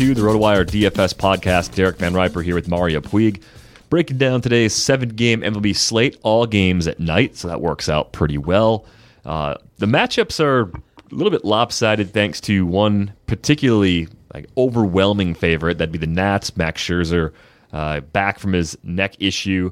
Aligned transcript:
To 0.00 0.14
the 0.14 0.22
RotoWire 0.22 0.64
DFS 0.64 1.12
podcast. 1.12 1.74
Derek 1.74 1.98
Van 1.98 2.14
Riper 2.14 2.40
here 2.40 2.54
with 2.54 2.68
Mario 2.68 3.02
Puig, 3.02 3.42
breaking 3.90 4.16
down 4.16 4.40
today's 4.40 4.72
seven-game 4.72 5.42
MLB 5.42 5.76
slate. 5.76 6.16
All 6.22 6.46
games 6.46 6.86
at 6.86 6.98
night, 7.00 7.36
so 7.36 7.48
that 7.48 7.60
works 7.60 7.86
out 7.86 8.10
pretty 8.10 8.38
well. 8.38 8.86
Uh, 9.26 9.56
the 9.76 9.84
matchups 9.84 10.42
are 10.42 10.62
a 10.62 11.14
little 11.14 11.30
bit 11.30 11.44
lopsided 11.44 12.14
thanks 12.14 12.40
to 12.40 12.64
one 12.64 13.12
particularly 13.26 14.08
like 14.32 14.46
overwhelming 14.56 15.34
favorite. 15.34 15.76
That'd 15.76 15.92
be 15.92 15.98
the 15.98 16.06
Nats. 16.06 16.56
Max 16.56 16.82
Scherzer 16.82 17.34
uh, 17.74 18.00
back 18.00 18.38
from 18.38 18.54
his 18.54 18.78
neck 18.82 19.16
issue. 19.18 19.70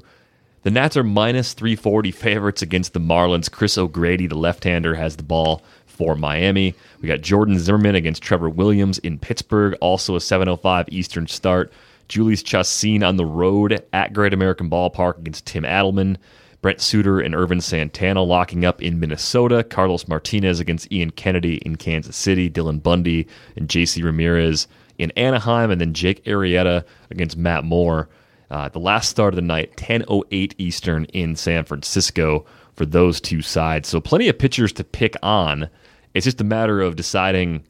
The 0.63 0.71
Nats 0.71 0.97
are 0.97 1.03
minus 1.03 1.53
340 1.53 2.11
favorites 2.11 2.61
against 2.61 2.91
the 2.93 2.99
Marlins. 2.99 3.49
Chris 3.49 3.77
O'Grady, 3.77 4.27
the 4.27 4.35
left-hander, 4.35 4.95
has 4.95 5.15
the 5.15 5.23
ball 5.23 5.63
for 5.85 6.15
Miami. 6.15 6.75
We 7.01 7.07
got 7.07 7.21
Jordan 7.21 7.57
Zimmermann 7.59 7.95
against 7.95 8.21
Trevor 8.21 8.49
Williams 8.49 8.97
in 8.99 9.19
Pittsburgh, 9.19 9.75
also 9.79 10.15
a 10.15 10.19
7:05 10.19 10.89
Eastern 10.89 11.27
start. 11.27 11.71
Jhoulys 12.09 12.43
Chacin 12.43 13.03
on 13.03 13.15
the 13.15 13.25
road 13.25 13.83
at 13.93 14.13
Great 14.13 14.33
American 14.33 14.69
Ballpark 14.69 15.19
against 15.19 15.45
Tim 15.45 15.63
Adleman. 15.63 16.17
Brent 16.61 16.81
Suter 16.81 17.21
and 17.21 17.33
Ervin 17.33 17.61
Santana 17.61 18.21
locking 18.21 18.65
up 18.65 18.81
in 18.81 18.99
Minnesota. 18.99 19.63
Carlos 19.63 20.09
Martinez 20.09 20.59
against 20.59 20.91
Ian 20.91 21.11
Kennedy 21.11 21.55
in 21.57 21.77
Kansas 21.77 22.17
City. 22.17 22.49
Dylan 22.49 22.83
Bundy 22.83 23.27
and 23.55 23.69
JC 23.69 24.03
Ramirez 24.03 24.67
in 24.97 25.11
Anaheim, 25.11 25.71
and 25.71 25.79
then 25.79 25.93
Jake 25.93 26.21
Arrieta 26.25 26.83
against 27.11 27.37
Matt 27.37 27.63
Moore. 27.63 28.09
Uh, 28.51 28.67
the 28.69 28.79
last 28.79 29.09
start 29.09 29.33
of 29.33 29.35
the 29.35 29.41
night, 29.41 29.75
10:08 29.77 30.53
Eastern 30.57 31.05
in 31.05 31.35
San 31.35 31.65
Francisco 31.65 32.45
for 32.75 32.85
those 32.85 33.21
two 33.21 33.41
sides. 33.41 33.87
So 33.89 33.99
plenty 33.99 34.27
of 34.29 34.37
pitchers 34.39 34.71
to 34.73 34.83
pick 34.83 35.15
on. 35.21 35.69
It's 36.13 36.23
just 36.25 36.41
a 36.41 36.45
matter 36.45 36.81
of 36.81 36.95
deciding 36.95 37.63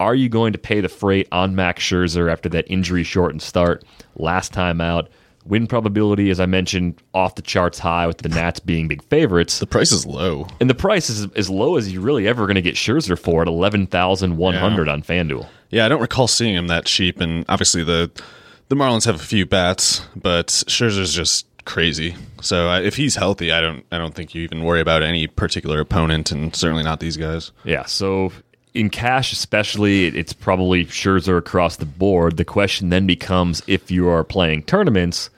are 0.00 0.14
you 0.16 0.28
going 0.28 0.52
to 0.52 0.58
pay 0.58 0.80
the 0.80 0.88
freight 0.88 1.28
on 1.30 1.54
Max 1.54 1.82
Scherzer 1.84 2.30
after 2.30 2.48
that 2.48 2.68
injury 2.68 3.04
shortened 3.04 3.42
start 3.42 3.84
last 4.16 4.52
time 4.52 4.80
out? 4.80 5.08
Win 5.46 5.66
probability, 5.68 6.30
as 6.30 6.40
I 6.40 6.46
mentioned, 6.46 7.00
off 7.12 7.36
the 7.36 7.42
charts 7.42 7.78
high 7.78 8.06
with 8.06 8.18
the 8.18 8.28
Nats 8.30 8.58
being 8.58 8.88
big 8.88 9.04
favorites. 9.04 9.58
The 9.60 9.66
price 9.66 9.92
is 9.92 10.04
low. 10.06 10.48
And 10.58 10.68
the 10.70 10.74
price 10.74 11.08
is 11.10 11.26
as 11.36 11.48
low 11.50 11.76
as 11.76 11.92
you're 11.92 12.02
really 12.02 12.26
ever 12.26 12.46
going 12.46 12.54
to 12.56 12.62
get 12.62 12.74
Scherzer 12.76 13.16
for 13.18 13.42
at 13.42 13.48
11100 13.48 14.86
Yeah. 14.86 14.92
on 14.92 15.02
FanDuel. 15.02 15.46
Yeah, 15.70 15.84
I 15.84 15.88
don't 15.88 16.00
recall 16.00 16.26
seeing 16.28 16.54
him 16.54 16.66
that 16.68 16.86
cheap. 16.86 17.20
And 17.20 17.44
obviously, 17.48 17.84
the 17.84 18.10
the 18.68 18.76
Marlins 18.76 19.04
have 19.06 19.16
a 19.16 19.24
few 19.24 19.46
bats, 19.46 20.06
but 20.16 20.48
Scherzer's 20.48 21.14
just 21.14 21.46
crazy. 21.64 22.14
So 22.40 22.68
uh, 22.68 22.80
if 22.80 22.96
he's 22.96 23.16
healthy, 23.16 23.52
I 23.52 23.60
don't 23.60 23.84
I 23.90 23.98
don't 23.98 24.14
think 24.14 24.34
you 24.34 24.42
even 24.42 24.64
worry 24.64 24.80
about 24.80 25.02
any 25.02 25.26
particular 25.26 25.80
opponent, 25.80 26.30
and 26.30 26.54
certainly 26.54 26.82
not 26.82 27.00
these 27.00 27.16
guys. 27.16 27.52
Yeah, 27.64 27.84
so 27.84 28.32
in 28.74 28.90
cash, 28.90 29.32
especially, 29.32 30.06
it's 30.06 30.32
probably 30.32 30.84
Scherzer 30.86 31.38
across 31.38 31.76
the 31.76 31.86
board. 31.86 32.36
The 32.36 32.44
question 32.44 32.88
then 32.88 33.06
becomes 33.06 33.62
if 33.66 33.90
you 33.90 34.08
are 34.08 34.24
playing 34.24 34.64
tournaments, 34.64 35.30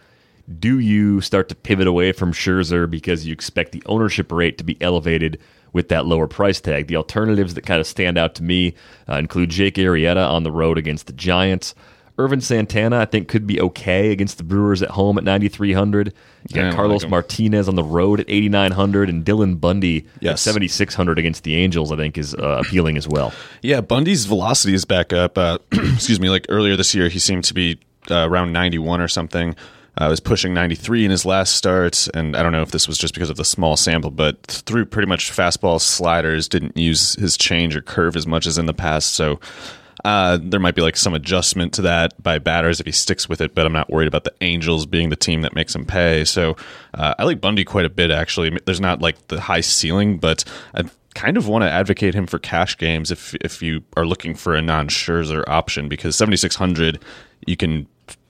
do 0.59 0.79
you 0.79 1.21
start 1.21 1.49
to 1.51 1.55
pivot 1.55 1.87
away 1.87 2.13
from 2.13 2.33
Scherzer 2.33 2.91
because 2.91 3.27
you 3.27 3.33
expect 3.33 3.73
the 3.73 3.83
ownership 3.87 4.33
rate 4.33 4.59
to 4.59 4.65
be 4.65 4.81
elevated 4.81 5.39
with 5.73 5.89
that 5.91 6.07
lower 6.07 6.27
price 6.27 6.61
tag? 6.61 6.87
The 6.87 6.97
alternatives 6.97 7.55
that 7.55 7.67
kind 7.67 7.81
of 7.81 7.87
stand 7.87 8.17
out 8.17 8.35
to 8.37 8.43
me 8.43 8.75
uh, 9.09 9.17
include 9.17 9.51
Jake 9.51 9.75
Arrieta 9.75 10.27
on 10.29 10.43
the 10.43 10.53
road 10.53 10.79
against 10.79 11.07
the 11.07 11.13
Giants. 11.13 11.75
Ervin 12.19 12.41
Santana, 12.41 12.99
I 12.99 13.05
think, 13.05 13.29
could 13.29 13.47
be 13.47 13.61
okay 13.61 14.11
against 14.11 14.39
the 14.39 14.45
Brewers 14.45 14.83
at 14.83 14.91
home 14.91 15.19
at 15.19 15.25
9,300. 15.25 16.15
You 16.49 16.55
got 16.55 16.75
Carlos 16.75 17.03
like. 17.03 17.11
Martinez 17.11 17.69
on 17.69 17.75
the 17.75 17.85
road 17.85 18.21
at 18.21 18.27
8,900, 18.29 19.11
and 19.11 19.25
Dylan 19.25 19.61
Bundy 19.61 20.07
at 20.23 20.39
7,600 20.39 21.19
against 21.19 21.45
the 21.45 21.57
Angels, 21.57 21.93
I 21.93 21.97
think, 21.97 22.17
is 22.17 22.35
uh, 22.35 22.63
appealing 22.65 22.97
as 22.97 23.07
well. 23.07 23.35
Yeah, 23.61 23.83
Bundy's 23.83 24.25
velocity 24.25 24.73
is 24.73 24.87
back 24.87 25.13
up. 25.13 25.37
Uh, 25.37 25.59
excuse 25.73 26.19
me, 26.19 26.31
like 26.31 26.47
earlier 26.49 26.75
this 26.77 26.95
year, 26.95 27.09
he 27.09 27.19
seemed 27.19 27.45
to 27.45 27.55
be 27.55 27.79
uh, 28.11 28.27
around 28.29 28.53
91 28.53 29.01
or 29.01 29.09
something. 29.09 29.55
Uh, 29.99 30.09
was 30.11 30.21
pushing 30.21 30.53
93 30.53 31.07
in 31.07 31.11
his 31.11 31.25
last 31.25 31.55
start, 31.55 32.07
and 32.13 32.37
I 32.37 32.43
don't 32.43 32.53
know 32.53 32.61
if 32.61 32.71
this 32.71 32.87
was 32.87 32.99
just 32.99 33.15
because 33.15 33.31
of 33.31 33.37
the 33.37 33.47
small 33.47 33.79
sample, 33.79 34.11
but 34.11 34.43
threw 34.47 34.85
pretty 34.85 35.09
much 35.09 35.31
fastball 35.33 35.81
sliders, 35.81 36.49
didn't 36.49 36.77
use 36.77 37.15
his 37.15 37.39
change 37.39 37.75
or 37.75 37.81
curve 37.81 38.15
as 38.15 38.27
much 38.27 38.47
as 38.47 38.59
in 38.59 38.67
the 38.67 38.75
past. 38.75 39.15
So 39.15 39.41
uh, 40.05 40.39
there 40.41 40.61
might 40.61 40.75
be 40.75 40.83
like 40.83 40.97
some 40.97 41.15
adjustment 41.15 41.73
to 41.75 41.83
that 41.83 42.21
by 42.23 42.39
batters 42.39 42.81
if 42.81 42.87
he 42.87 42.93
sticks 42.93 43.29
with 43.29 43.41
it, 43.41 43.55
but 43.55 43.67
I'm 43.67 43.73
not 43.73 43.91
worried 43.91 44.09
about 44.09 44.25
the 44.25 44.35
Angels 44.41 44.87
being 44.87 45.09
the 45.09 45.17
team 45.17 45.43
that 45.43 45.55
makes 45.55 45.75
him 45.75 45.85
pay. 45.85 46.25
So 46.25 46.57
uh, 46.95 47.15
I 47.19 47.25
like 47.25 47.41
Bundy 47.41 47.65
quite 47.65 47.85
a 47.85 47.91
bit, 47.91 48.11
actually. 48.11 48.57
There's 48.67 48.81
not 48.81 49.01
like 49.01 49.29
the 49.29 49.41
high 49.41 49.61
ceiling, 49.61 50.19
but 50.19 50.45
I 50.75 50.85
kind 51.15 51.39
of 51.39 51.49
want 51.49 51.63
to 51.63 51.71
advocate 51.71 52.15
him 52.15 52.27
for 52.27 52.39
cash 52.39 52.77
games 52.77 53.11
if 53.11 53.35
if 53.37 53.63
you 53.63 53.83
are 53.97 54.05
looking 54.05 54.35
for 54.35 54.55
a 54.55 54.63
non 54.63 54.89
Scherzer 54.89 55.45
option 55.49 55.89
because 55.89 56.15
7600 56.15 57.03
you 57.47 57.57
can 57.57 57.87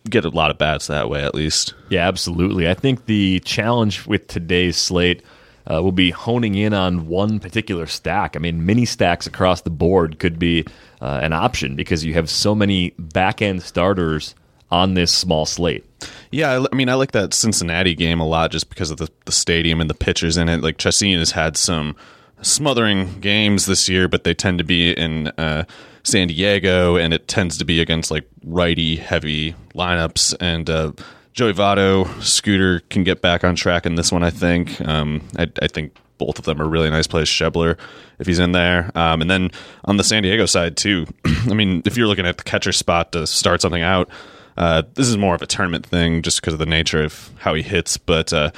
get 0.09 0.25
a 0.25 0.29
lot 0.29 0.53
of 0.53 0.59
bats 0.59 0.87
that 0.87 1.11
way 1.11 1.25
at 1.25 1.35
least. 1.35 1.75
Yeah, 1.89 2.07
absolutely. 2.07 2.69
I 2.69 2.75
think 2.75 3.07
the 3.07 3.41
challenge 3.41 4.07
with 4.07 4.29
today's 4.29 4.77
slate 4.77 5.23
uh, 5.71 5.83
will 5.83 5.93
be 5.93 6.11
honing 6.11 6.55
in 6.55 6.73
on 6.73 7.09
one 7.09 7.41
particular 7.41 7.87
stack. 7.87 8.37
I 8.37 8.39
mean, 8.39 8.65
mini 8.65 8.85
stacks 8.85 9.27
across 9.27 9.63
the 9.63 9.71
board 9.71 10.19
could 10.19 10.39
be 10.39 10.65
uh, 11.01 11.21
an 11.23 11.33
option 11.33 11.77
because 11.77 12.05
you 12.05 12.15
have 12.15 12.31
so 12.31 12.55
many 12.55 12.91
back 12.99 13.43
end 13.43 13.63
starters 13.63 14.35
on 14.71 14.95
this 14.95 15.13
small 15.13 15.47
slate. 15.47 15.85
Yeah, 16.31 16.65
I, 16.71 16.75
mean, 16.75 16.89
I 16.89 16.95
like 16.95 17.13
that 17.13 17.33
Cincinnati 17.33 17.95
game 17.95 18.21
a 18.21 18.27
lot 18.27 18.51
just 18.51 18.69
because 18.69 18.91
of 18.91 18.99
the, 18.99 19.09
the 19.25 19.33
stadium 19.33 19.81
and 19.81 19.89
the 19.89 19.95
pitchers 19.95 20.37
in 20.37 20.49
it. 20.49 20.63
Like 20.63 20.79
Chacin 20.79 21.19
has 21.19 21.31
had 21.31 21.57
some 21.57 21.97
smothering 22.43 23.21
games 23.21 23.67
this 23.67 23.89
year, 23.89 24.09
but 24.09 24.25
they 24.25 24.35
tend 24.35 24.59
to 24.59 24.65
be 24.65 24.93
in 24.93 25.29
uh, 25.39 25.65
San 26.03 26.29
Diego, 26.29 26.97
and 26.97 27.15
it 27.15 27.29
tends 27.29 27.59
to 27.59 27.65
be 27.65 27.81
against 27.81 28.11
like 28.11 28.25
righty 28.45 28.97
heavy 28.97 29.55
lineups. 29.75 30.35
And 30.41 30.69
uh, 30.69 30.93
Joey 31.37 31.53
Votto, 31.53 32.09
Scooter 32.23 32.81
can 32.89 33.05
get 33.05 33.21
back 33.21 33.45
on 33.45 33.55
track 33.55 33.85
in 33.85 33.95
this 33.95 34.11
one. 34.11 34.23
I 34.23 34.31
think. 34.31 34.81
Um, 34.81 35.21
I, 35.39 35.47
I 35.61 35.69
think 35.69 35.95
both 36.17 36.39
of 36.39 36.47
them 36.47 36.63
are 36.63 36.67
really 36.67 36.89
nice 36.89 37.07
plays. 37.07 37.29
Schebler, 37.29 37.79
if 38.19 38.27
he's 38.27 38.39
in 38.39 38.53
there, 38.53 38.91
um, 38.95 39.21
and 39.21 39.31
then 39.31 39.51
on 39.85 39.99
the 39.99 40.03
San 40.03 40.23
Diego 40.23 40.47
side 40.47 40.79
too. 40.79 41.07
I 41.27 41.53
mean, 41.53 41.83
if 41.85 41.95
you're 41.95 42.07
looking 42.07 42.25
at 42.27 42.39
the 42.39 42.43
catcher 42.43 42.73
spot 42.73 43.13
to 43.13 43.27
start 43.27 43.61
something 43.61 43.83
out, 43.83 44.09
uh, 44.57 44.83
this 44.95 45.09
is 45.09 45.19
more 45.19 45.35
of 45.35 45.43
a 45.43 45.47
tournament 45.47 45.85
thing 45.85 46.23
just 46.23 46.41
because 46.41 46.55
of 46.55 46.59
the 46.59 46.65
nature 46.65 47.05
of 47.05 47.31
how 47.37 47.53
he 47.53 47.61
hits. 47.61 47.99
But 47.99 48.33
uh, 48.33 48.51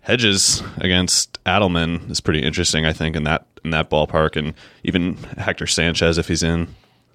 Hedges 0.00 0.60
against 0.78 1.42
Adleman 1.44 2.10
is 2.10 2.20
pretty 2.20 2.42
interesting, 2.42 2.84
I 2.84 2.92
think, 2.92 3.14
in 3.14 3.22
that 3.24 3.46
in 3.64 3.70
that 3.70 3.90
ballpark, 3.90 4.34
and 4.34 4.54
even 4.82 5.14
Hector 5.38 5.68
Sanchez 5.68 6.18
if 6.18 6.26
he's 6.26 6.42
in. 6.42 6.66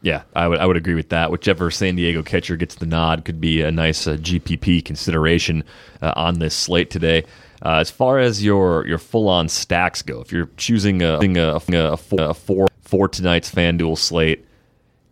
Yeah, 0.01 0.23
I 0.33 0.47
would 0.47 0.59
I 0.59 0.65
would 0.65 0.77
agree 0.77 0.95
with 0.95 1.09
that. 1.09 1.31
Whichever 1.31 1.69
San 1.71 1.95
Diego 1.95 2.23
catcher 2.23 2.55
gets 2.55 2.75
the 2.75 2.85
nod 2.85 3.25
could 3.25 3.41
be 3.41 3.61
a 3.61 3.71
nice 3.71 4.07
uh, 4.07 4.15
GPP 4.15 4.83
consideration 4.85 5.63
uh, 6.01 6.13
on 6.15 6.39
this 6.39 6.55
slate 6.55 6.89
today. 6.89 7.25
Uh, 7.61 7.75
as 7.75 7.91
far 7.91 8.19
as 8.19 8.43
your 8.43 8.87
your 8.87 8.97
full 8.97 9.27
on 9.27 9.49
stacks 9.49 10.01
go, 10.01 10.21
if 10.21 10.31
you're 10.31 10.49
choosing 10.55 11.01
a 11.01 11.19
a, 11.19 11.55
a, 11.55 11.97
four, 11.97 12.21
a 12.21 12.33
four 12.33 12.67
for 12.81 13.09
tonight's 13.09 13.53
FanDuel 13.53 13.97
slate, 13.97 14.45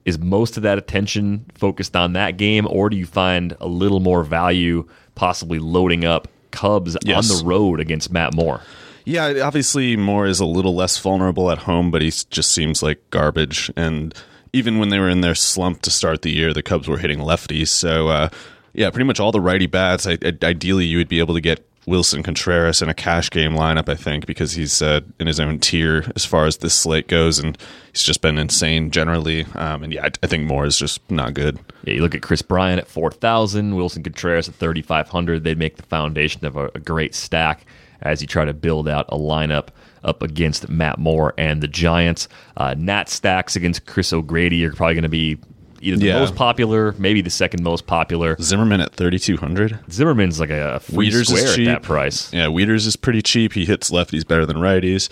is 0.05 0.17
most 0.17 0.55
of 0.55 0.63
that 0.63 0.77
attention 0.77 1.45
focused 1.55 1.95
on 1.95 2.13
that 2.13 2.37
game, 2.37 2.65
or 2.69 2.89
do 2.89 2.95
you 2.95 3.05
find 3.05 3.57
a 3.59 3.67
little 3.67 3.99
more 3.99 4.23
value 4.23 4.87
possibly 5.15 5.59
loading 5.59 6.05
up 6.05 6.29
Cubs 6.51 6.95
yes. 7.03 7.29
on 7.29 7.37
the 7.37 7.45
road 7.45 7.81
against 7.81 8.09
Matt 8.09 8.33
Moore? 8.33 8.61
Yeah, 9.03 9.41
obviously 9.43 9.97
Moore 9.97 10.27
is 10.27 10.39
a 10.39 10.45
little 10.45 10.75
less 10.75 10.97
vulnerable 10.97 11.51
at 11.51 11.59
home, 11.59 11.91
but 11.91 12.01
he 12.01 12.09
just 12.09 12.51
seems 12.51 12.81
like 12.81 13.09
garbage. 13.09 13.71
And 13.75 14.13
even 14.53 14.79
when 14.79 14.89
they 14.89 14.99
were 14.99 15.09
in 15.09 15.21
their 15.21 15.35
slump 15.35 15.81
to 15.83 15.91
start 15.91 16.21
the 16.21 16.31
year, 16.31 16.53
the 16.53 16.63
Cubs 16.63 16.87
were 16.87 16.97
hitting 16.97 17.19
lefties. 17.19 17.69
So 17.69 18.07
uh, 18.07 18.29
yeah, 18.73 18.89
pretty 18.89 19.05
much 19.05 19.19
all 19.19 19.31
the 19.31 19.41
righty 19.41 19.67
bats. 19.67 20.05
I, 20.07 20.17
I, 20.23 20.37
ideally, 20.43 20.85
you 20.85 20.97
would 20.97 21.09
be 21.09 21.19
able 21.19 21.33
to 21.33 21.41
get 21.41 21.67
Willson 21.87 22.21
Contreras 22.21 22.81
in 22.81 22.89
a 22.89 22.93
cash 22.93 23.29
game 23.29 23.53
lineup, 23.53 23.87
I 23.87 23.95
think, 23.95 24.25
because 24.25 24.51
he's 24.51 24.81
uh, 24.81 24.99
in 25.19 25.27
his 25.27 25.39
own 25.39 25.57
tier 25.59 26.11
as 26.15 26.25
far 26.25 26.45
as 26.45 26.57
this 26.57 26.73
slate 26.73 27.07
goes, 27.07 27.39
and 27.39 27.57
he's 27.93 28.03
just 28.03 28.21
been 28.21 28.37
insane 28.37 28.91
generally. 28.91 29.45
Um, 29.55 29.83
and 29.83 29.93
yeah, 29.93 30.03
I, 30.03 30.11
I, 30.21 30.27
think 30.27 30.43
Moore 30.43 30.65
is 30.65 30.77
just 30.77 31.09
not 31.09 31.33
good. 31.33 31.57
Yeah, 31.85 31.93
you 31.95 32.01
look 32.01 32.13
at 32.13 32.21
Kris 32.21 32.41
Bryant 32.41 32.79
at 32.79 32.87
four 32.87 33.09
thousand, 33.09 33.73
Willson 33.73 34.03
Contreras 34.03 34.49
at 34.49 34.55
thirty 34.55 34.81
five 34.81 35.07
hundred. 35.07 35.43
They'd 35.43 35.57
make 35.57 35.77
the 35.77 35.83
foundation 35.83 36.45
of 36.45 36.57
a, 36.57 36.69
a 36.75 36.79
great 36.79 37.15
stack 37.15 37.65
as 38.01 38.21
you 38.21 38.27
try 38.27 38.45
to 38.45 38.53
build 38.53 38.87
out 38.87 39.05
a 39.09 39.17
lineup 39.17 39.69
up 40.03 40.21
against 40.23 40.69
Matt 40.69 40.99
Moore 40.99 41.33
and 41.37 41.61
the 41.61 41.67
Giants. 41.67 42.27
Uh, 42.55 42.75
Nat 42.77 43.09
stacks 43.09 43.55
against 43.55 43.85
Chris 43.85 44.13
O'Grady 44.13 44.65
are 44.65 44.73
probably 44.73 44.95
going 44.95 45.03
to 45.03 45.09
be 45.09 45.37
either 45.81 45.97
the 45.97 46.07
yeah. 46.07 46.19
most 46.19 46.35
popular, 46.35 46.93
maybe 46.97 47.21
the 47.21 47.29
second 47.29 47.63
most 47.63 47.85
popular. 47.87 48.35
Zimmerman 48.41 48.81
at 48.81 48.93
thirty 48.93 49.19
two 49.19 49.37
hundred. 49.37 49.79
Zimmerman's 49.91 50.39
like 50.39 50.49
a 50.49 50.79
free 50.79 51.11
square 51.11 51.47
at 51.47 51.65
that 51.65 51.83
price. 51.83 52.33
Yeah, 52.33 52.45
Wieters 52.45 52.87
is 52.87 52.95
pretty 52.95 53.21
cheap. 53.21 53.53
He 53.53 53.65
hits 53.65 53.91
lefties 53.91 54.27
better 54.27 54.45
than 54.45 54.57
righties. 54.57 55.09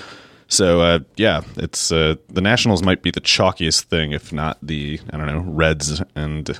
So 0.47 0.81
uh, 0.81 0.99
yeah, 1.15 1.41
it's 1.57 1.91
uh, 1.91 2.15
the 2.29 2.41
Nationals 2.41 2.83
might 2.83 3.01
be 3.01 3.11
the 3.11 3.21
chalkiest 3.21 3.83
thing, 3.83 4.11
if 4.11 4.31
not 4.31 4.57
the 4.61 4.99
I 5.11 5.17
don't 5.17 5.27
know 5.27 5.43
Reds 5.51 6.01
and 6.15 6.59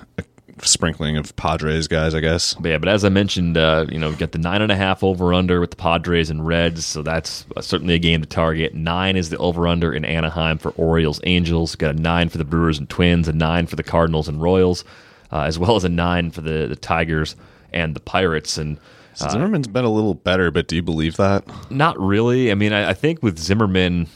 sprinkling 0.62 1.18
of 1.18 1.36
Padres 1.36 1.88
guys, 1.88 2.16
I 2.16 2.20
guess. 2.20 2.54
But 2.56 2.70
yeah, 2.70 2.78
but 2.78 2.90
as 2.90 3.04
I 3.04 3.10
mentioned, 3.10 3.58
uh, 3.58 3.86
you 3.90 4.00
know, 4.00 4.10
we 4.10 4.16
got 4.16 4.32
the 4.32 4.38
nine 4.38 4.62
and 4.62 4.72
a 4.72 4.76
half 4.76 5.04
over 5.04 5.34
under 5.34 5.60
with 5.60 5.72
the 5.72 5.76
Padres 5.76 6.30
and 6.30 6.46
Reds, 6.46 6.86
so 6.86 7.02
that's 7.02 7.46
certainly 7.62 7.94
a 7.94 8.00
game 8.00 8.22
to 8.22 8.28
target. 8.28 8.74
Nine 8.74 9.18
is 9.18 9.30
the 9.30 9.38
over 9.38 9.68
under 9.68 9.94
in 9.94 10.06
Anaheim 10.06 10.58
for 10.58 10.72
Orioles 10.72 11.20
Angels. 11.24 11.76
Got 11.76 11.96
a 11.96 12.00
nine 12.00 12.30
for 12.30 12.38
the 12.38 12.46
Brewers 12.46 12.78
and 12.80 12.90
Twins, 12.90 13.28
a 13.28 13.34
nine 13.34 13.68
for 13.68 13.76
the 13.76 13.84
Cardinals 13.84 14.28
and 14.28 14.42
Royals, 14.42 14.84
uh, 15.32 15.42
as 15.42 15.60
well 15.60 15.76
as 15.76 15.84
a 15.84 15.90
nine 15.90 16.32
for 16.32 16.42
the 16.42 16.68
the 16.68 16.76
Tigers 16.76 17.36
and 17.74 17.96
the 17.96 18.00
Pirates. 18.00 18.58
And 18.58 18.78
uh, 19.20 19.30
Zimmermann's 19.30 19.68
been 19.68 19.86
a 19.86 19.92
little 19.92 20.14
better, 20.14 20.52
but 20.52 20.68
do 20.68 20.76
you 20.76 20.84
believe 20.84 21.18
that? 21.18 21.44
Not 21.70 22.00
really. 22.00 22.52
I 22.52 22.56
mean, 22.56 22.74
I, 22.74 22.92
I 22.92 22.94
think 22.94 23.22
with 23.22 23.38
Zimmermann, 23.38 24.08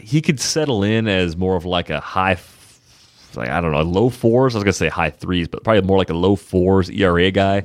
he 0.00 0.22
could 0.22 0.40
settle 0.40 0.82
in 0.82 1.06
as 1.08 1.36
more 1.36 1.56
of 1.56 1.64
like 1.64 1.90
a 1.90 2.00
high 2.00 2.34
like 3.36 3.48
I 3.48 3.60
don't 3.60 3.72
know, 3.72 3.82
low 3.82 4.10
fours. 4.10 4.54
I 4.54 4.58
was 4.58 4.64
gonna 4.64 4.72
say 4.72 4.88
high 4.88 5.10
threes, 5.10 5.48
but 5.48 5.64
probably 5.64 5.82
more 5.82 5.98
like 5.98 6.10
a 6.10 6.14
low 6.14 6.36
fours 6.36 6.90
ERA 6.90 7.30
guy 7.30 7.64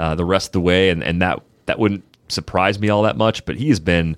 uh, 0.00 0.14
the 0.14 0.24
rest 0.24 0.48
of 0.48 0.52
the 0.52 0.60
way, 0.60 0.88
and 0.90 1.04
and 1.04 1.20
that 1.22 1.42
that 1.66 1.78
wouldn't 1.78 2.04
surprise 2.28 2.78
me 2.78 2.88
all 2.88 3.02
that 3.02 3.16
much. 3.16 3.44
But 3.44 3.56
he 3.56 3.68
has 3.68 3.78
been 3.78 4.16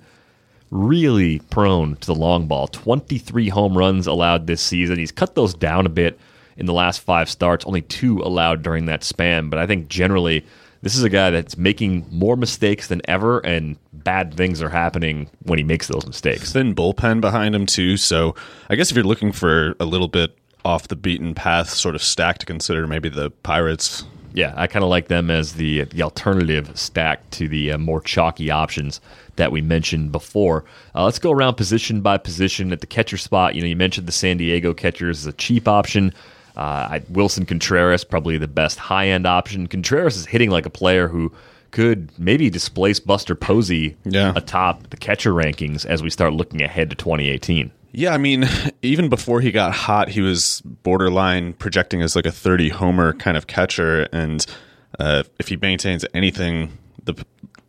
really 0.71 1.41
prone 1.51 1.97
to 1.97 2.07
the 2.07 2.15
long 2.15 2.47
ball. 2.47 2.69
Twenty 2.69 3.19
three 3.19 3.49
home 3.49 3.77
runs 3.77 4.07
allowed 4.07 4.47
this 4.47 4.63
season. 4.63 4.99
He's 4.99 5.13
cut 5.13 5.35
those 5.35 5.55
down 5.55 5.85
a 5.85 5.91
bit 5.91 6.19
in 6.57 6.67
the 6.67 6.73
last 6.73 7.01
five 7.01 7.29
starts. 7.29 7.65
Only 7.65 7.83
two 7.83 8.21
allowed 8.21 8.63
during 8.63 8.87
that 8.87 9.05
span. 9.05 9.51
But 9.51 9.59
I 9.59 9.67
think 9.67 9.89
generally. 9.89 10.47
This 10.85 10.97
is 10.97 11.05
a 11.05 11.09
guy 11.09 11.31
that's 11.31 11.57
making 11.57 12.09
more 12.11 12.37
mistakes 12.37 12.89
than 12.89 13.03
ever, 13.05 13.39
and 13.39 13.77
bad 13.93 14.35
things 14.35 14.61
are 14.61 14.69
happening 14.69 15.31
when 15.45 15.57
he 15.57 15.63
makes 15.63 15.87
those 15.87 16.05
mistakes. 16.05 16.53
Thin 16.53 16.75
bullpen 16.75 17.21
behind 17.21 17.55
him 17.55 17.67
too, 17.67 17.97
so 17.97 18.35
I 18.69 18.75
guess 18.75 18.91
if 18.91 18.97
you're 18.97 19.05
looking 19.05 19.31
for 19.31 19.77
a 19.79 19.85
little 19.85 20.09
bit 20.09 20.37
off 20.65 20.89
the 20.89 20.97
beaten 20.97 21.35
path 21.35 21.71
sort 21.71 21.95
of 21.95 22.03
stack 22.03 22.39
to 22.39 22.47
consider. 22.47 22.87
Maybe 22.87 23.09
the 23.09 23.31
Pirates. 23.31 24.05
Yeah, 24.35 24.55
I 24.57 24.67
kind 24.67 24.83
of 24.83 24.89
like 24.89 25.09
them 25.09 25.31
as 25.31 25.55
the 25.55 25.85
the 25.85 26.03
alternative 26.03 26.71
stack 26.79 27.29
to 27.33 27.49
the 27.49 27.73
uh, 27.73 27.79
more 27.79 28.01
chalky 28.01 28.51
options 28.51 29.01
that 29.37 29.53
we 29.53 29.61
mentioned 29.61 30.13
before. 30.13 30.65
Uh, 30.95 31.05
let's 31.05 31.19
go 31.19 31.31
around 31.31 31.55
position 31.55 32.01
by 32.01 32.19
position 32.19 32.73
at 32.73 32.81
the 32.81 32.87
catcher 32.87 33.19
spot. 33.19 33.55
You 33.55 33.63
know, 33.63 33.67
you 33.67 33.77
mentioned 33.77 34.07
the 34.07 34.13
San 34.13 34.39
Diego 34.39 34.73
catchers 34.73 35.21
is 35.21 35.27
a 35.27 35.33
cheap 35.33 35.69
option. 35.69 36.15
Uh, 36.57 36.89
I, 36.91 37.03
Willson 37.11 37.47
Contreras 37.47 38.05
probably 38.05 38.37
the 38.39 38.49
best 38.49 38.79
high 38.79 39.09
end 39.09 39.27
option. 39.27 39.67
Contreras 39.67 40.17
is 40.17 40.27
hitting 40.27 40.51
like 40.51 40.67
a 40.67 40.71
player 40.71 41.09
who 41.09 41.33
could 41.71 42.11
maybe 42.19 42.51
displace 42.51 43.01
Buster 43.01 43.35
Posey 43.35 43.97
yeah. 44.05 44.33
atop 44.37 44.91
the 44.91 44.97
catcher 44.97 45.33
rankings 45.33 45.87
as 45.87 46.03
we 46.03 46.11
start 46.11 46.35
looking 46.35 46.63
ahead 46.63 46.91
to 46.91 46.97
2018. 46.97 47.71
Yeah, 47.93 48.15
I 48.15 48.19
mean, 48.19 48.49
even 48.83 49.09
before 49.09 49.41
he 49.41 49.53
got 49.53 49.73
hot, 49.73 50.09
he 50.09 50.21
was 50.21 50.63
borderline 50.65 51.53
projecting 51.55 52.03
as 52.03 52.17
like 52.17 52.27
a 52.27 52.33
30 52.33 52.71
homer 52.71 53.13
kind 53.15 53.37
of 53.37 53.47
catcher. 53.47 54.09
And 54.13 54.45
uh, 54.99 55.23
if 55.39 55.49
he 55.49 55.57
maintains 55.57 56.05
anything, 56.15 56.77
the 57.05 57.15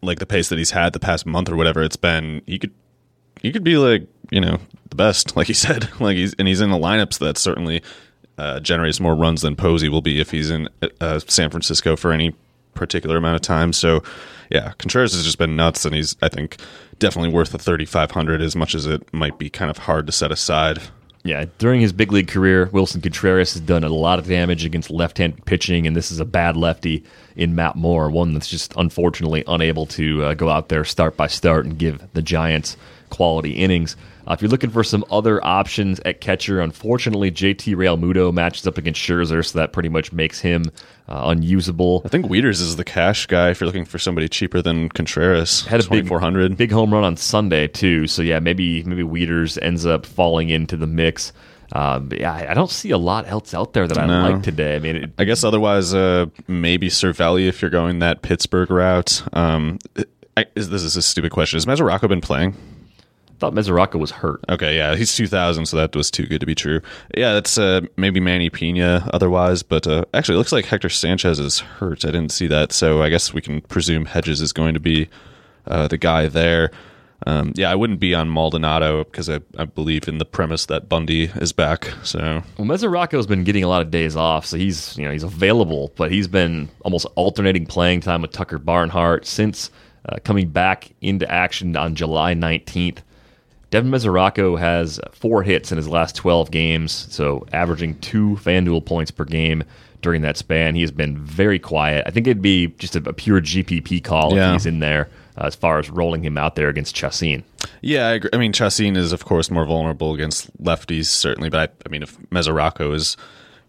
like 0.01 0.19
the 0.19 0.25
pace 0.25 0.49
that 0.49 0.57
he's 0.57 0.71
had 0.71 0.91
the 0.93 0.99
past 0.99 1.25
month 1.25 1.49
or 1.49 1.55
whatever 1.55 1.81
it's 1.81 1.95
been, 1.95 2.41
he 2.45 2.59
could 2.59 2.73
he 3.41 3.51
could 3.51 3.63
be 3.63 3.77
like 3.77 4.07
you 4.31 4.41
know 4.41 4.59
the 4.89 4.95
best, 4.95 5.35
like 5.37 5.47
he 5.47 5.53
said. 5.53 5.89
Like 5.99 6.17
he's 6.17 6.33
and 6.35 6.47
he's 6.47 6.61
in 6.61 6.71
the 6.71 6.77
lineups 6.77 7.19
that 7.19 7.37
certainly 7.37 7.81
uh, 8.37 8.59
generates 8.59 8.99
more 8.99 9.15
runs 9.15 9.41
than 9.41 9.55
Posey 9.55 9.89
will 9.89 10.01
be 10.01 10.19
if 10.19 10.31
he's 10.31 10.49
in 10.49 10.69
uh, 10.99 11.19
San 11.19 11.49
Francisco 11.49 11.95
for 11.95 12.11
any 12.11 12.35
particular 12.73 13.17
amount 13.17 13.35
of 13.35 13.41
time. 13.41 13.71
So 13.73 14.03
yeah, 14.53 14.73
Contreras 14.77 15.13
has 15.13 15.23
just 15.23 15.39
been 15.39 15.55
nuts, 15.55 15.83
and 15.83 15.95
he's 15.95 16.15
I 16.21 16.29
think 16.29 16.57
definitely 16.99 17.33
worth 17.33 17.51
the 17.51 17.57
thirty 17.57 17.85
five 17.85 18.11
hundred 18.11 18.39
as 18.41 18.55
much 18.55 18.75
as 18.75 18.85
it 18.85 19.11
might 19.11 19.39
be 19.39 19.49
kind 19.49 19.71
of 19.71 19.79
hard 19.79 20.05
to 20.05 20.13
set 20.13 20.31
aside. 20.31 20.79
Yeah, 21.25 21.45
during 21.57 21.81
his 21.81 21.93
big 21.93 22.11
league 22.11 22.27
career, 22.27 22.67
Willson 22.67 23.01
Contreras 23.01 23.53
has 23.53 23.61
done 23.61 23.83
a 23.83 23.89
lot 23.89 24.19
of 24.19 24.27
damage 24.27 24.63
against 24.63 24.91
left 24.91 25.17
hand 25.17 25.43
pitching, 25.45 25.87
and 25.87 25.95
this 25.95 26.11
is 26.11 26.19
a 26.19 26.25
bad 26.25 26.55
lefty 26.55 27.03
in 27.35 27.55
Matt 27.55 27.75
Moore, 27.75 28.11
one 28.11 28.33
that's 28.33 28.49
just 28.49 28.73
unfortunately 28.75 29.43
unable 29.47 29.87
to 29.87 30.23
uh, 30.23 30.33
go 30.35 30.49
out 30.49 30.69
there 30.69 30.83
start 30.83 31.17
by 31.17 31.27
start 31.27 31.65
and 31.65 31.79
give 31.79 32.05
the 32.13 32.21
Giants 32.21 32.77
quality 33.09 33.53
innings. 33.53 33.95
Uh, 34.27 34.33
if 34.33 34.41
you're 34.41 34.49
looking 34.49 34.69
for 34.69 34.83
some 34.83 35.03
other 35.11 35.43
options 35.43 35.99
at 36.05 36.21
catcher, 36.21 36.61
unfortunately, 36.61 37.31
JT 37.31 37.75
Realmuto 37.75 38.33
matches 38.33 38.65
up 38.65 38.77
against 38.77 39.01
Scherzer, 39.01 39.45
so 39.45 39.59
that 39.59 39.73
pretty 39.73 39.89
much 39.89 40.13
makes 40.13 40.39
him 40.39 40.65
uh, 41.09 41.23
unusable. 41.25 42.01
I 42.05 42.07
think 42.07 42.27
Wieters 42.27 42.61
is 42.61 42.75
the 42.77 42.85
cash 42.85 43.25
guy 43.25 43.49
if 43.49 43.59
you're 43.59 43.67
looking 43.67 43.85
for 43.85 43.99
somebody 43.99 44.29
cheaper 44.29 44.61
than 44.61 44.89
Contreras. 44.89 45.65
Had 45.65 45.85
a 45.85 45.89
big 45.89 46.07
400, 46.07 46.55
big 46.55 46.71
home 46.71 46.93
run 46.93 47.03
on 47.03 47.17
Sunday 47.17 47.67
too. 47.67 48.07
So 48.07 48.21
yeah, 48.21 48.39
maybe 48.39 48.83
maybe 48.83 49.03
Wieters 49.03 49.57
ends 49.61 49.85
up 49.85 50.05
falling 50.05 50.49
into 50.49 50.77
the 50.77 50.87
mix. 50.87 51.33
Um, 51.73 52.09
yeah, 52.11 52.33
I 52.33 52.53
don't 52.53 52.69
see 52.69 52.91
a 52.91 52.97
lot 52.97 53.27
else 53.27 53.53
out 53.53 53.73
there 53.73 53.87
that 53.87 53.97
I 53.97 54.05
no. 54.05 54.29
like 54.29 54.43
today. 54.43 54.75
I 54.75 54.79
mean, 54.79 54.95
it, 54.95 55.11
I 55.17 55.23
guess 55.23 55.43
otherwise, 55.43 55.93
uh, 55.93 56.27
maybe 56.47 56.87
Cervelli 56.87 57.47
if 57.47 57.61
you're 57.61 57.71
going 57.71 57.99
that 57.99 58.21
Pittsburgh 58.21 58.69
route. 58.69 59.23
Um, 59.33 59.79
I, 60.37 60.45
is, 60.55 60.69
this 60.69 60.83
is 60.83 60.95
a 60.95 61.01
stupid 61.01 61.31
question. 61.31 61.57
Has 61.57 61.65
Mesoraco 61.65 62.07
been 62.07 62.21
playing? 62.21 62.55
Thought 63.43 63.53
Mesoraco 63.53 63.99
was 63.99 64.11
hurt. 64.11 64.39
Okay, 64.47 64.77
yeah, 64.77 64.95
he's 64.95 65.13
2000, 65.15 65.65
so 65.65 65.75
that 65.75 65.93
was 65.95 66.09
too 66.09 66.25
good 66.25 66.39
to 66.39 66.45
be 66.45 66.55
true. 66.55 66.79
Yeah, 67.15 67.33
that's 67.33 67.57
uh, 67.57 67.81
maybe 67.97 68.21
Manny 68.21 68.49
Pena 68.49 69.09
otherwise, 69.13 69.63
but 69.63 69.85
uh, 69.85 70.05
actually, 70.13 70.35
it 70.35 70.37
looks 70.37 70.53
like 70.53 70.65
Hector 70.65 70.87
Sanchez 70.87 71.39
is 71.39 71.59
hurt. 71.59 72.05
I 72.05 72.11
didn't 72.11 72.31
see 72.31 72.47
that, 72.47 72.71
so 72.71 73.01
I 73.01 73.09
guess 73.09 73.33
we 73.33 73.41
can 73.41 73.59
presume 73.59 74.05
Hedges 74.05 74.39
is 74.39 74.53
going 74.53 74.75
to 74.75 74.79
be 74.79 75.09
uh, 75.67 75.89
the 75.89 75.97
guy 75.97 76.27
there. 76.27 76.71
Um, 77.25 77.51
yeah, 77.55 77.69
I 77.69 77.75
wouldn't 77.75 77.99
be 77.99 78.13
on 78.13 78.29
Maldonado 78.29 79.03
because 79.03 79.29
I, 79.29 79.39
I 79.57 79.65
believe 79.65 80.07
in 80.07 80.19
the 80.19 80.25
premise 80.25 80.65
that 80.67 80.87
Bundy 80.87 81.25
is 81.35 81.51
back. 81.51 81.89
So 82.03 82.43
Well, 82.57 82.67
Mesoraco's 82.67 83.27
been 83.27 83.43
getting 83.43 83.63
a 83.65 83.67
lot 83.67 83.81
of 83.81 83.91
days 83.91 84.15
off, 84.15 84.45
so 84.45 84.57
he's 84.57 84.97
you 84.97 85.03
know 85.03 85.11
he's 85.11 85.23
available, 85.23 85.91
but 85.97 86.11
he's 86.11 86.29
been 86.29 86.69
almost 86.85 87.07
alternating 87.15 87.65
playing 87.65 88.01
time 88.01 88.21
with 88.21 88.31
Tucker 88.31 88.57
Barnhart 88.57 89.25
since 89.25 89.69
uh, 90.07 90.17
coming 90.23 90.49
back 90.49 90.93
into 91.01 91.29
action 91.29 91.75
on 91.75 91.95
July 91.95 92.33
19th. 92.33 92.99
Devin 93.73 93.89
Mesoraco 93.89 94.59
has 94.59 94.99
four 95.13 95.41
hits 95.41 95.71
in 95.71 95.77
his 95.77 95.87
last 95.87 96.15
12 96.15 96.51
games, 96.51 97.07
so 97.09 97.43
averaging 97.51 97.97
two 98.01 98.37
FanDuel 98.39 98.85
points 98.85 99.09
per 99.09 99.25
game 99.25 99.63
during 100.03 100.21
that 100.21 100.37
span. 100.37 100.75
He 100.75 100.81
has 100.81 100.91
been 100.91 101.17
very 101.17 101.57
quiet. 101.57 102.03
I 102.05 102.11
think 102.11 102.27
it'd 102.27 102.39
be 102.39 102.67
just 102.77 102.95
a, 102.95 102.99
a 103.09 103.13
pure 103.13 103.41
GPP 103.41 104.03
call 104.03 104.35
Yeah. 104.35 104.49
if 104.49 104.53
he's 104.53 104.65
in 104.67 104.77
there 104.77 105.09
uh, 105.39 105.45
as 105.45 105.55
far 105.55 105.79
as 105.79 105.89
rolling 105.89 106.23
him 106.23 106.37
out 106.37 106.55
there 106.55 106.69
against 106.69 106.95
Chacin. 106.95 107.43
yeah, 107.81 108.09
I, 108.09 108.11
agree. 108.11 108.29
I 108.31 108.37
mean 108.37 108.53
Chacin 108.53 108.95
is 108.95 109.11
of 109.11 109.25
course 109.25 109.49
more 109.49 109.65
vulnerable 109.65 110.13
against 110.13 110.55
lefties 110.61 111.05
certainly, 111.05 111.49
but 111.49 111.71
I, 111.71 111.73
I 111.87 111.89
mean 111.89 112.03
if 112.03 112.15
Mesoraco 112.29 112.93
is 112.93 113.17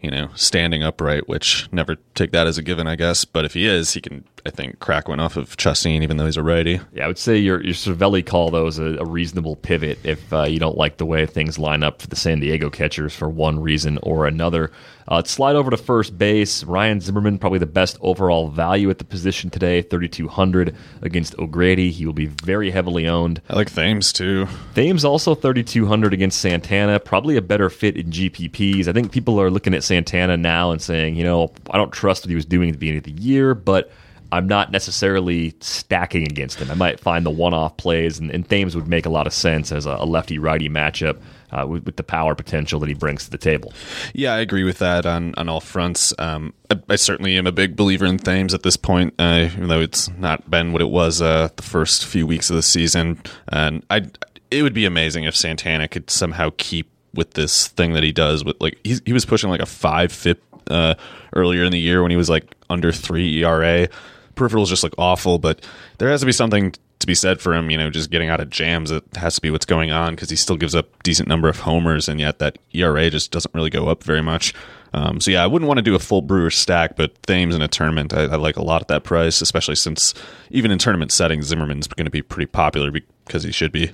you 0.02 0.10
know 0.10 0.28
standing 0.34 0.82
upright, 0.82 1.30
which 1.30 1.66
never 1.72 1.96
take 2.14 2.30
that 2.32 2.46
as 2.46 2.58
a 2.58 2.62
given, 2.62 2.86
I 2.86 2.96
guess. 2.96 3.24
But 3.24 3.46
if 3.46 3.54
he 3.54 3.66
is, 3.66 3.94
he 3.94 4.02
can 4.02 4.24
I 4.46 4.50
think 4.50 4.78
crack 4.78 5.08
went 5.08 5.22
off 5.22 5.36
of 5.36 5.56
Chacin 5.56 6.02
even 6.02 6.18
though 6.18 6.26
he's 6.26 6.36
a 6.36 6.42
righty. 6.42 6.78
Yeah, 6.92 7.04
I 7.04 7.08
would 7.08 7.18
say 7.18 7.38
your 7.38 7.62
your 7.62 7.72
Cervelli 7.72 8.24
call 8.24 8.50
though 8.50 8.66
is 8.66 8.78
a, 8.78 8.98
a 8.98 9.04
reasonable 9.04 9.56
pivot 9.56 9.98
if 10.04 10.32
uh, 10.32 10.42
you 10.42 10.58
don't 10.58 10.76
like 10.76 10.98
the 10.98 11.06
way 11.06 11.24
things 11.24 11.58
line 11.58 11.82
up 11.82 12.02
for 12.02 12.08
the 12.08 12.16
San 12.16 12.40
Diego 12.40 12.68
catchers 12.68 13.14
for 13.14 13.28
one 13.28 13.60
reason 13.60 13.98
or 14.02 14.26
another. 14.26 14.70
Uh, 15.06 15.22
slide 15.22 15.56
over 15.56 15.70
to 15.70 15.76
first 15.76 16.16
base. 16.16 16.64
Ryan 16.64 17.00
Zimmerman, 17.00 17.38
probably 17.38 17.58
the 17.58 17.66
best 17.66 17.98
overall 18.00 18.48
value 18.48 18.88
at 18.88 18.98
the 18.98 19.04
position 19.04 19.50
today, 19.50 19.82
3,200 19.82 20.74
against 21.02 21.38
O'Grady. 21.38 21.90
He 21.90 22.06
will 22.06 22.14
be 22.14 22.26
very 22.26 22.70
heavily 22.70 23.06
owned. 23.06 23.42
I 23.48 23.56
like 23.56 23.70
Thames 23.70 24.12
too. 24.12 24.46
Thames 24.74 25.04
also 25.04 25.34
3,200 25.34 26.14
against 26.14 26.40
Santana. 26.40 27.00
Probably 27.00 27.36
a 27.36 27.42
better 27.42 27.68
fit 27.68 27.96
in 27.96 28.10
GPPs. 28.10 28.88
I 28.88 28.92
think 28.92 29.12
people 29.12 29.40
are 29.40 29.50
looking 29.50 29.74
at 29.74 29.84
Santana 29.84 30.36
now 30.36 30.70
and 30.70 30.80
saying, 30.80 31.16
you 31.16 31.24
know, 31.24 31.52
I 31.70 31.76
don't 31.76 31.92
trust 31.92 32.24
what 32.24 32.30
he 32.30 32.36
was 32.36 32.46
doing 32.46 32.70
at 32.70 32.72
the 32.74 32.78
beginning 32.78 32.98
of 32.98 33.04
the 33.04 33.22
year, 33.22 33.54
but 33.54 33.90
I'm 34.34 34.46
not 34.46 34.72
necessarily 34.72 35.54
stacking 35.60 36.24
against 36.24 36.58
him. 36.58 36.70
I 36.70 36.74
might 36.74 37.00
find 37.00 37.24
the 37.24 37.30
one-off 37.30 37.76
plays, 37.76 38.18
and, 38.18 38.30
and 38.30 38.48
Thames 38.48 38.74
would 38.74 38.88
make 38.88 39.06
a 39.06 39.10
lot 39.10 39.26
of 39.26 39.32
sense 39.32 39.72
as 39.72 39.86
a, 39.86 39.96
a 40.00 40.04
lefty-righty 40.04 40.68
matchup 40.68 41.18
uh, 41.52 41.66
with, 41.66 41.84
with 41.84 41.96
the 41.96 42.02
power 42.02 42.34
potential 42.34 42.80
that 42.80 42.88
he 42.88 42.94
brings 42.94 43.24
to 43.24 43.30
the 43.30 43.38
table. 43.38 43.72
Yeah, 44.12 44.34
I 44.34 44.40
agree 44.40 44.64
with 44.64 44.78
that 44.78 45.06
on, 45.06 45.34
on 45.36 45.48
all 45.48 45.60
fronts. 45.60 46.12
Um, 46.18 46.52
I, 46.70 46.80
I 46.88 46.96
certainly 46.96 47.36
am 47.36 47.46
a 47.46 47.52
big 47.52 47.76
believer 47.76 48.06
in 48.06 48.18
Thames 48.18 48.54
at 48.54 48.64
this 48.64 48.76
point, 48.76 49.14
uh, 49.18 49.48
even 49.52 49.68
though 49.68 49.80
it's 49.80 50.08
not 50.10 50.50
been 50.50 50.72
what 50.72 50.82
it 50.82 50.90
was 50.90 51.22
uh, 51.22 51.48
the 51.54 51.62
first 51.62 52.04
few 52.04 52.26
weeks 52.26 52.50
of 52.50 52.56
the 52.56 52.62
season. 52.62 53.22
And 53.48 53.84
I, 53.88 54.06
it 54.50 54.62
would 54.62 54.74
be 54.74 54.84
amazing 54.84 55.24
if 55.24 55.36
Santana 55.36 55.86
could 55.88 56.10
somehow 56.10 56.50
keep 56.56 56.90
with 57.14 57.34
this 57.34 57.68
thing 57.68 57.92
that 57.92 58.02
he 58.02 58.10
does. 58.10 58.44
With 58.44 58.60
like 58.60 58.78
he 58.84 59.12
was 59.12 59.24
pushing 59.24 59.48
like 59.48 59.62
a 59.62 59.66
five 59.66 60.10
FIP 60.10 60.42
uh, 60.68 60.94
earlier 61.34 61.64
in 61.64 61.70
the 61.70 61.78
year 61.78 62.02
when 62.02 62.10
he 62.10 62.16
was 62.16 62.28
like 62.28 62.52
under 62.68 62.90
three 62.90 63.44
ERA. 63.44 63.88
Peripherals 64.34 64.68
just 64.68 64.82
look 64.82 64.94
awful, 64.98 65.38
but 65.38 65.64
there 65.98 66.08
has 66.08 66.20
to 66.20 66.26
be 66.26 66.32
something 66.32 66.74
to 67.00 67.06
be 67.06 67.14
said 67.14 67.40
for 67.40 67.54
him, 67.54 67.70
you 67.70 67.76
know, 67.76 67.90
just 67.90 68.10
getting 68.10 68.28
out 68.28 68.40
of 68.40 68.50
jams. 68.50 68.90
It 68.90 69.04
has 69.16 69.34
to 69.34 69.40
be 69.40 69.50
what's 69.50 69.66
going 69.66 69.90
on 69.90 70.14
because 70.14 70.30
he 70.30 70.36
still 70.36 70.56
gives 70.56 70.74
up 70.74 71.02
decent 71.02 71.28
number 71.28 71.48
of 71.48 71.60
homers, 71.60 72.08
and 72.08 72.20
yet 72.20 72.38
that 72.38 72.58
ERA 72.72 73.10
just 73.10 73.30
doesn't 73.30 73.54
really 73.54 73.70
go 73.70 73.88
up 73.88 74.02
very 74.02 74.22
much. 74.22 74.54
Um, 74.94 75.20
so 75.20 75.32
yeah, 75.32 75.42
I 75.42 75.46
wouldn't 75.46 75.66
want 75.66 75.78
to 75.78 75.82
do 75.82 75.96
a 75.96 75.98
full 75.98 76.22
Brewer 76.22 76.50
stack, 76.50 76.96
but 76.96 77.20
Thames 77.24 77.54
in 77.54 77.62
a 77.62 77.68
tournament, 77.68 78.14
I, 78.14 78.22
I 78.22 78.36
like 78.36 78.56
a 78.56 78.62
lot 78.62 78.80
at 78.80 78.88
that 78.88 79.02
price, 79.02 79.40
especially 79.40 79.74
since 79.74 80.14
even 80.50 80.70
in 80.70 80.78
tournament 80.78 81.10
settings, 81.10 81.46
Zimmerman's 81.46 81.88
going 81.88 82.04
to 82.04 82.10
be 82.10 82.22
pretty 82.22 82.46
popular 82.46 82.90
because 82.90 83.42
he 83.42 83.50
should 83.50 83.72
be. 83.72 83.90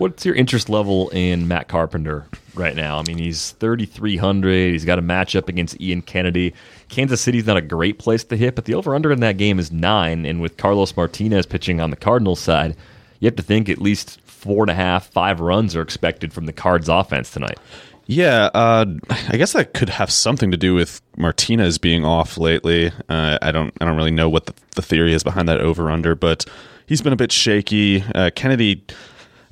What's 0.00 0.24
your 0.24 0.34
interest 0.34 0.70
level 0.70 1.10
in 1.10 1.46
Matt 1.46 1.68
Carpenter 1.68 2.24
right 2.54 2.74
now? 2.74 2.98
I 2.98 3.02
mean, 3.02 3.18
he's 3.18 3.50
3,300. 3.50 4.72
He's 4.72 4.86
got 4.86 4.98
a 4.98 5.02
matchup 5.02 5.46
against 5.46 5.78
Ian 5.78 6.00
Kennedy. 6.00 6.54
Kansas 6.88 7.20
City's 7.20 7.44
not 7.44 7.58
a 7.58 7.60
great 7.60 7.98
place 7.98 8.24
to 8.24 8.36
hit, 8.38 8.54
but 8.54 8.64
the 8.64 8.72
over 8.72 8.94
under 8.94 9.12
in 9.12 9.20
that 9.20 9.36
game 9.36 9.58
is 9.58 9.70
nine. 9.70 10.24
And 10.24 10.40
with 10.40 10.56
Carlos 10.56 10.96
Martinez 10.96 11.44
pitching 11.44 11.82
on 11.82 11.90
the 11.90 11.96
Cardinals 11.96 12.40
side, 12.40 12.76
you 13.18 13.26
have 13.26 13.36
to 13.36 13.42
think 13.42 13.68
at 13.68 13.76
least 13.76 14.22
four 14.22 14.62
and 14.64 14.70
a 14.70 14.74
half, 14.74 15.10
five 15.10 15.38
runs 15.38 15.76
are 15.76 15.82
expected 15.82 16.32
from 16.32 16.46
the 16.46 16.54
Cards 16.54 16.88
offense 16.88 17.30
tonight. 17.30 17.58
Yeah, 18.06 18.48
uh, 18.54 18.86
I 19.28 19.36
guess 19.36 19.52
that 19.52 19.74
could 19.74 19.90
have 19.90 20.10
something 20.10 20.50
to 20.50 20.56
do 20.56 20.74
with 20.74 21.02
Martinez 21.18 21.76
being 21.76 22.06
off 22.06 22.38
lately. 22.38 22.90
Uh, 23.10 23.36
I 23.42 23.52
don't, 23.52 23.74
I 23.82 23.84
don't 23.84 23.98
really 23.98 24.10
know 24.10 24.30
what 24.30 24.46
the, 24.46 24.54
the 24.76 24.82
theory 24.82 25.12
is 25.12 25.22
behind 25.22 25.46
that 25.50 25.60
over 25.60 25.90
under, 25.90 26.14
but 26.14 26.46
he's 26.86 27.02
been 27.02 27.12
a 27.12 27.16
bit 27.16 27.32
shaky. 27.32 28.02
Uh, 28.14 28.30
Kennedy, 28.34 28.82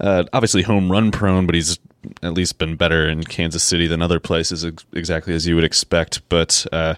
uh, 0.01 0.25
obviously 0.33 0.63
home 0.63 0.91
run 0.91 1.11
prone, 1.11 1.47
but 1.47 1.55
he's 1.55 1.79
at 2.23 2.35
least 2.35 2.59
been 2.59 2.77
better 2.77 3.09
in 3.09 3.25
Kansas 3.25 3.63
City 3.63 3.87
than 3.87 4.03
other 4.03 4.21
places, 4.21 4.65
ex- 4.65 4.87
exactly 4.93 5.35
as 5.35 5.47
you 5.47 5.55
would 5.55 5.65
expect. 5.65 6.27
But 6.29 6.67
uh, 6.73 6.95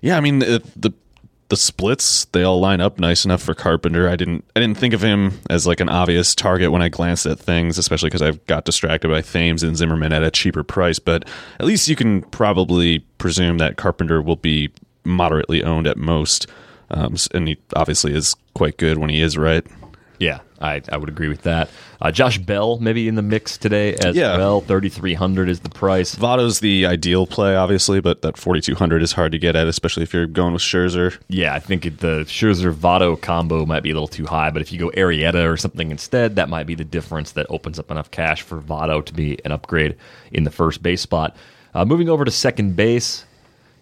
yeah, 0.00 0.16
I 0.16 0.20
mean 0.20 0.38
the, 0.40 0.62
the 0.76 0.92
the 1.48 1.56
splits 1.56 2.26
they 2.26 2.42
all 2.42 2.60
line 2.60 2.80
up 2.80 2.98
nice 2.98 3.24
enough 3.24 3.42
for 3.42 3.54
Carpenter. 3.54 4.08
I 4.08 4.16
didn't 4.16 4.44
I 4.54 4.60
didn't 4.60 4.76
think 4.76 4.94
of 4.94 5.02
him 5.02 5.40
as 5.48 5.66
like 5.66 5.80
an 5.80 5.88
obvious 5.88 6.34
target 6.34 6.70
when 6.70 6.82
I 6.82 6.88
glanced 6.88 7.26
at 7.26 7.38
things, 7.38 7.78
especially 7.78 8.08
because 8.08 8.22
I 8.22 8.32
got 8.46 8.64
distracted 8.64 9.08
by 9.08 9.22
Thames 9.22 9.62
and 9.62 9.76
Zimmerman 9.76 10.12
at 10.12 10.22
a 10.22 10.30
cheaper 10.30 10.62
price. 10.62 10.98
But 10.98 11.26
at 11.58 11.66
least 11.66 11.88
you 11.88 11.96
can 11.96 12.22
probably 12.22 13.00
presume 13.18 13.58
that 13.58 13.76
Carpenter 13.76 14.20
will 14.20 14.36
be 14.36 14.70
moderately 15.04 15.64
owned 15.64 15.86
at 15.86 15.96
most, 15.96 16.46
um, 16.90 17.16
and 17.32 17.48
he 17.48 17.56
obviously 17.74 18.14
is 18.14 18.34
quite 18.54 18.76
good 18.76 18.98
when 18.98 19.10
he 19.10 19.20
is 19.20 19.38
right. 19.38 19.66
Yeah, 20.18 20.40
I, 20.60 20.82
I 20.90 20.96
would 20.96 21.08
agree 21.08 21.28
with 21.28 21.42
that. 21.42 21.70
Uh, 22.00 22.10
Josh 22.10 22.38
Bell 22.38 22.78
maybe 22.80 23.06
in 23.06 23.14
the 23.14 23.22
mix 23.22 23.56
today 23.56 23.94
as 23.94 24.16
Yeah. 24.16 24.36
well. 24.36 24.60
3,300 24.60 25.48
is 25.48 25.60
the 25.60 25.68
price. 25.68 26.14
Votto's 26.16 26.58
the 26.60 26.86
ideal 26.86 27.26
play, 27.26 27.54
obviously, 27.54 28.00
but 28.00 28.22
that 28.22 28.36
4200 28.36 29.00
is 29.02 29.12
hard 29.12 29.30
to 29.32 29.38
get 29.38 29.54
at, 29.54 29.68
especially 29.68 30.02
if 30.02 30.12
you're 30.12 30.26
going 30.26 30.52
with 30.52 30.62
Scherzer. 30.62 31.16
Yeah, 31.28 31.54
I 31.54 31.60
think 31.60 31.82
the 31.84 32.24
Scherzer 32.26 32.72
Votto 32.72 33.20
combo 33.20 33.64
might 33.64 33.84
be 33.84 33.90
a 33.90 33.94
little 33.94 34.08
too 34.08 34.26
high, 34.26 34.50
but 34.50 34.60
if 34.60 34.72
you 34.72 34.78
go 34.80 34.90
Arrieta 34.96 35.48
or 35.48 35.56
something 35.56 35.90
instead, 35.90 36.34
that 36.36 36.48
might 36.48 36.66
be 36.66 36.74
the 36.74 36.84
difference 36.84 37.32
that 37.32 37.46
opens 37.48 37.78
up 37.78 37.90
enough 37.90 38.10
cash 38.10 38.42
for 38.42 38.60
Votto 38.60 39.04
to 39.04 39.12
be 39.14 39.38
an 39.44 39.52
upgrade 39.52 39.96
in 40.32 40.42
the 40.44 40.50
first 40.50 40.82
base 40.82 41.00
spot. 41.00 41.36
Uh, 41.74 41.84
moving 41.84 42.08
over 42.08 42.24
to 42.24 42.30
second 42.32 42.74
base, 42.74 43.24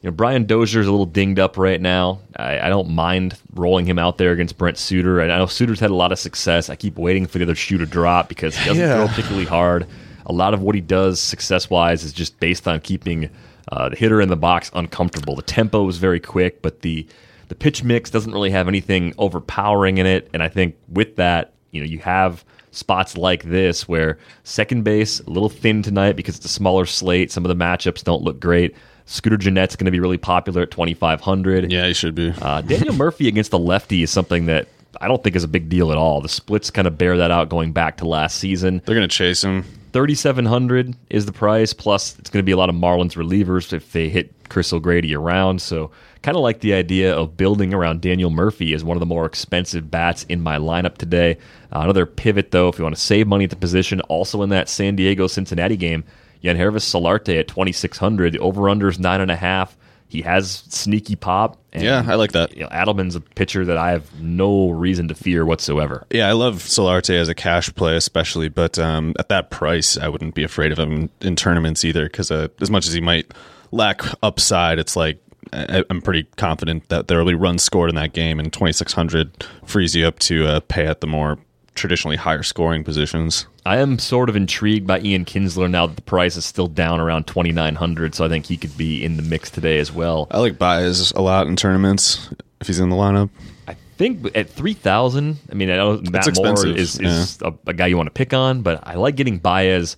you 0.06 0.12
know 0.12 0.14
Brian 0.14 0.46
Dozier's 0.46 0.86
a 0.86 0.90
little 0.92 1.04
dinged 1.04 1.40
up 1.40 1.58
right 1.58 1.80
now. 1.80 2.20
I, 2.36 2.60
I 2.60 2.68
don't 2.68 2.90
mind 2.90 3.36
rolling 3.54 3.86
him 3.86 3.98
out 3.98 4.18
there 4.18 4.30
against 4.30 4.56
Brent 4.56 4.78
Suter. 4.78 5.20
I 5.20 5.26
know 5.26 5.46
Suter's 5.46 5.80
had 5.80 5.90
a 5.90 5.96
lot 5.96 6.12
of 6.12 6.18
success. 6.20 6.70
I 6.70 6.76
keep 6.76 6.96
waiting 6.96 7.26
for 7.26 7.38
the 7.38 7.44
other 7.44 7.56
shoe 7.56 7.76
to 7.78 7.86
drop 7.86 8.28
because 8.28 8.56
he 8.56 8.66
doesn't 8.68 8.80
Yeah. 8.80 8.94
throw 8.98 9.08
particularly 9.08 9.46
hard. 9.46 9.84
A 10.26 10.32
lot 10.32 10.54
of 10.54 10.62
what 10.62 10.76
he 10.76 10.80
does 10.80 11.18
success 11.18 11.68
wise 11.68 12.04
is 12.04 12.12
just 12.12 12.38
based 12.38 12.68
on 12.68 12.80
keeping 12.82 13.30
uh, 13.72 13.88
the 13.88 13.96
hitter 13.96 14.20
in 14.20 14.28
the 14.28 14.36
box 14.36 14.70
uncomfortable. 14.74 15.34
The 15.34 15.42
tempo 15.42 15.88
is 15.88 15.96
very 15.98 16.20
quick, 16.20 16.62
but 16.62 16.82
the 16.82 17.04
the 17.48 17.56
pitch 17.56 17.82
mix 17.82 18.08
doesn't 18.08 18.30
really 18.32 18.50
have 18.52 18.68
anything 18.68 19.12
overpowering 19.18 19.98
in 19.98 20.06
it. 20.06 20.30
And 20.32 20.40
I 20.40 20.48
think 20.48 20.76
with 20.88 21.16
that, 21.16 21.52
you 21.72 21.80
know, 21.80 21.86
you 21.86 21.98
have 21.98 22.44
spots 22.70 23.16
like 23.16 23.42
this 23.42 23.88
where 23.88 24.18
second 24.44 24.84
base 24.84 25.18
a 25.18 25.30
little 25.30 25.48
thin 25.48 25.82
tonight 25.82 26.14
because 26.14 26.36
it's 26.36 26.46
a 26.46 26.48
smaller 26.48 26.86
slate. 26.86 27.32
Some 27.32 27.44
of 27.44 27.48
the 27.48 27.64
matchups 27.64 28.04
don't 28.04 28.22
look 28.22 28.38
great. 28.38 28.76
Scooter 29.06 29.36
Gennett's 29.36 29.76
going 29.76 29.86
to 29.86 29.92
be 29.92 30.00
really 30.00 30.18
popular 30.18 30.62
at 30.62 30.70
2,500. 30.70 31.72
Yeah, 31.72 31.86
he 31.86 31.94
should 31.94 32.14
be. 32.14 32.34
Uh, 32.42 32.60
Daniel 32.60 32.94
Murphy 32.96 33.28
against 33.28 33.52
the 33.52 33.58
lefty 33.58 34.02
is 34.02 34.10
something 34.10 34.46
that 34.46 34.68
I 35.00 35.08
don't 35.08 35.22
think 35.22 35.36
is 35.36 35.44
a 35.44 35.48
big 35.48 35.68
deal 35.68 35.92
at 35.92 35.98
all. 35.98 36.20
The 36.20 36.28
splits 36.28 36.70
kind 36.70 36.86
of 36.88 36.98
bear 36.98 37.16
that 37.18 37.30
out 37.30 37.48
going 37.48 37.72
back 37.72 37.98
to 37.98 38.08
last 38.08 38.38
season. 38.38 38.82
They're 38.84 38.96
going 38.96 39.08
to 39.08 39.14
chase 39.14 39.42
him. 39.44 39.64
3700 39.92 40.94
is 41.08 41.24
the 41.24 41.32
price 41.32 41.72
plus 41.72 42.18
it's 42.18 42.28
going 42.28 42.42
to 42.42 42.44
be 42.44 42.52
a 42.52 42.56
lot 42.56 42.68
of 42.68 42.74
marlins 42.74 43.12
relievers 43.16 43.72
if 43.72 43.92
they 43.92 44.10
hit 44.10 44.30
chris 44.50 44.70
o'grady 44.70 45.16
around 45.16 45.62
so 45.62 45.90
kind 46.20 46.36
of 46.36 46.42
like 46.42 46.60
the 46.60 46.74
idea 46.74 47.16
of 47.16 47.34
building 47.34 47.72
around 47.72 48.02
daniel 48.02 48.28
murphy 48.28 48.74
as 48.74 48.84
one 48.84 48.94
of 48.94 49.00
the 49.00 49.06
more 49.06 49.24
expensive 49.24 49.90
bats 49.90 50.24
in 50.24 50.42
my 50.42 50.58
lineup 50.58 50.98
today 50.98 51.38
uh, 51.72 51.80
another 51.80 52.04
pivot 52.04 52.50
though 52.50 52.68
if 52.68 52.76
you 52.76 52.84
want 52.84 52.94
to 52.94 53.00
save 53.00 53.26
money 53.26 53.44
at 53.44 53.50
the 53.50 53.56
position 53.56 54.02
also 54.02 54.42
in 54.42 54.50
that 54.50 54.68
san 54.68 54.96
diego 54.96 55.26
cincinnati 55.26 55.78
game 55.78 56.04
Yangervis 56.42 56.84
Solarte 56.84 57.38
at 57.40 57.48
2600 57.48 58.32
the 58.34 58.38
over-under 58.38 58.88
is 58.88 58.98
9.5 58.98 59.70
he 60.08 60.22
has 60.22 60.62
sneaky 60.68 61.16
pop 61.16 61.58
and, 61.72 61.82
Yeah, 61.82 62.04
I 62.06 62.14
like 62.14 62.30
that. 62.32 62.56
you 62.56 62.62
know, 62.62 62.68
adleman's 62.68 63.16
a 63.16 63.20
pitcher 63.20 63.64
that 63.64 63.76
i 63.76 63.90
have 63.90 64.20
no 64.20 64.70
reason 64.70 65.08
to 65.08 65.14
fear 65.14 65.44
whatsoever 65.44 66.06
Yeah, 66.10 66.28
I 66.28 66.32
love 66.32 66.56
Solarte 66.62 67.14
as 67.18 67.28
a 67.28 67.34
cash 67.34 67.74
play, 67.74 67.96
especially, 67.96 68.48
but 68.48 68.78
um, 68.78 69.14
at 69.18 69.28
that 69.30 69.50
price, 69.50 69.98
I 69.98 70.08
wouldn't 70.08 70.34
be 70.36 70.44
afraid 70.44 70.70
of 70.72 70.78
him 70.78 71.10
in 71.20 71.34
tournaments 71.36 71.84
either. 71.84 72.04
Because 72.04 72.30
uh, 72.30 72.48
as 72.60 72.70
much 72.70 72.86
as 72.86 72.92
he 72.92 73.00
might 73.00 73.32
lack 73.72 74.02
upside, 74.22 74.78
it's 74.78 74.94
like 74.96 75.18
I, 75.52 75.84
I'm 75.90 76.00
pretty 76.00 76.24
confident 76.36 76.88
that 76.88 77.08
there 77.08 77.18
will 77.18 77.26
be 77.26 77.34
runs 77.34 77.62
scored 77.62 77.90
in 77.90 77.96
that 77.96 78.12
game, 78.12 78.38
and 78.38 78.52
2600 78.52 79.44
frees 79.64 79.94
you 79.96 80.06
up 80.06 80.18
to 80.20 80.46
uh, 80.46 80.60
pay 80.60 80.86
at 80.86 81.00
the 81.00 81.06
more 81.06 81.38
traditionally 81.76 82.16
higher 82.16 82.42
scoring 82.42 82.82
positions. 82.82 83.46
I 83.64 83.78
am 83.78 83.98
sort 83.98 84.28
of 84.28 84.36
intrigued 84.36 84.86
by 84.86 85.00
Ian 85.00 85.24
Kinsler 85.24 85.70
now 85.70 85.86
that 85.86 85.96
the 85.96 86.02
price 86.02 86.36
is 86.36 86.44
still 86.44 86.66
down 86.66 87.00
around 87.00 87.26
2900 87.26 88.14
so 88.14 88.24
I 88.24 88.28
think 88.28 88.46
he 88.46 88.56
could 88.56 88.76
be 88.76 89.04
in 89.04 89.16
the 89.16 89.22
mix 89.22 89.50
today 89.50 89.78
as 89.78 89.92
well. 89.92 90.26
I 90.30 90.38
like 90.38 90.58
Baez 90.58 91.12
a 91.12 91.22
lot 91.22 91.46
in 91.46 91.56
tournaments 91.56 92.28
if 92.60 92.66
he's 92.66 92.80
in 92.80 92.88
the 92.88 92.96
lineup. 92.96 93.30
I 93.68 93.74
think 93.96 94.36
at 94.36 94.50
three 94.50 94.74
thousand. 94.74 95.38
I 95.50 95.54
mean, 95.54 95.70
I 95.70 95.76
know 95.76 96.00
Matt 96.10 96.34
Moore 96.36 96.66
is, 96.66 96.98
is 96.98 97.40
a, 97.42 97.52
a 97.66 97.72
guy 97.72 97.86
you 97.86 97.96
want 97.96 98.08
to 98.08 98.12
pick 98.12 98.32
on, 98.34 98.62
but 98.62 98.86
I 98.86 98.94
like 98.94 99.16
getting 99.16 99.38
Baez 99.38 99.96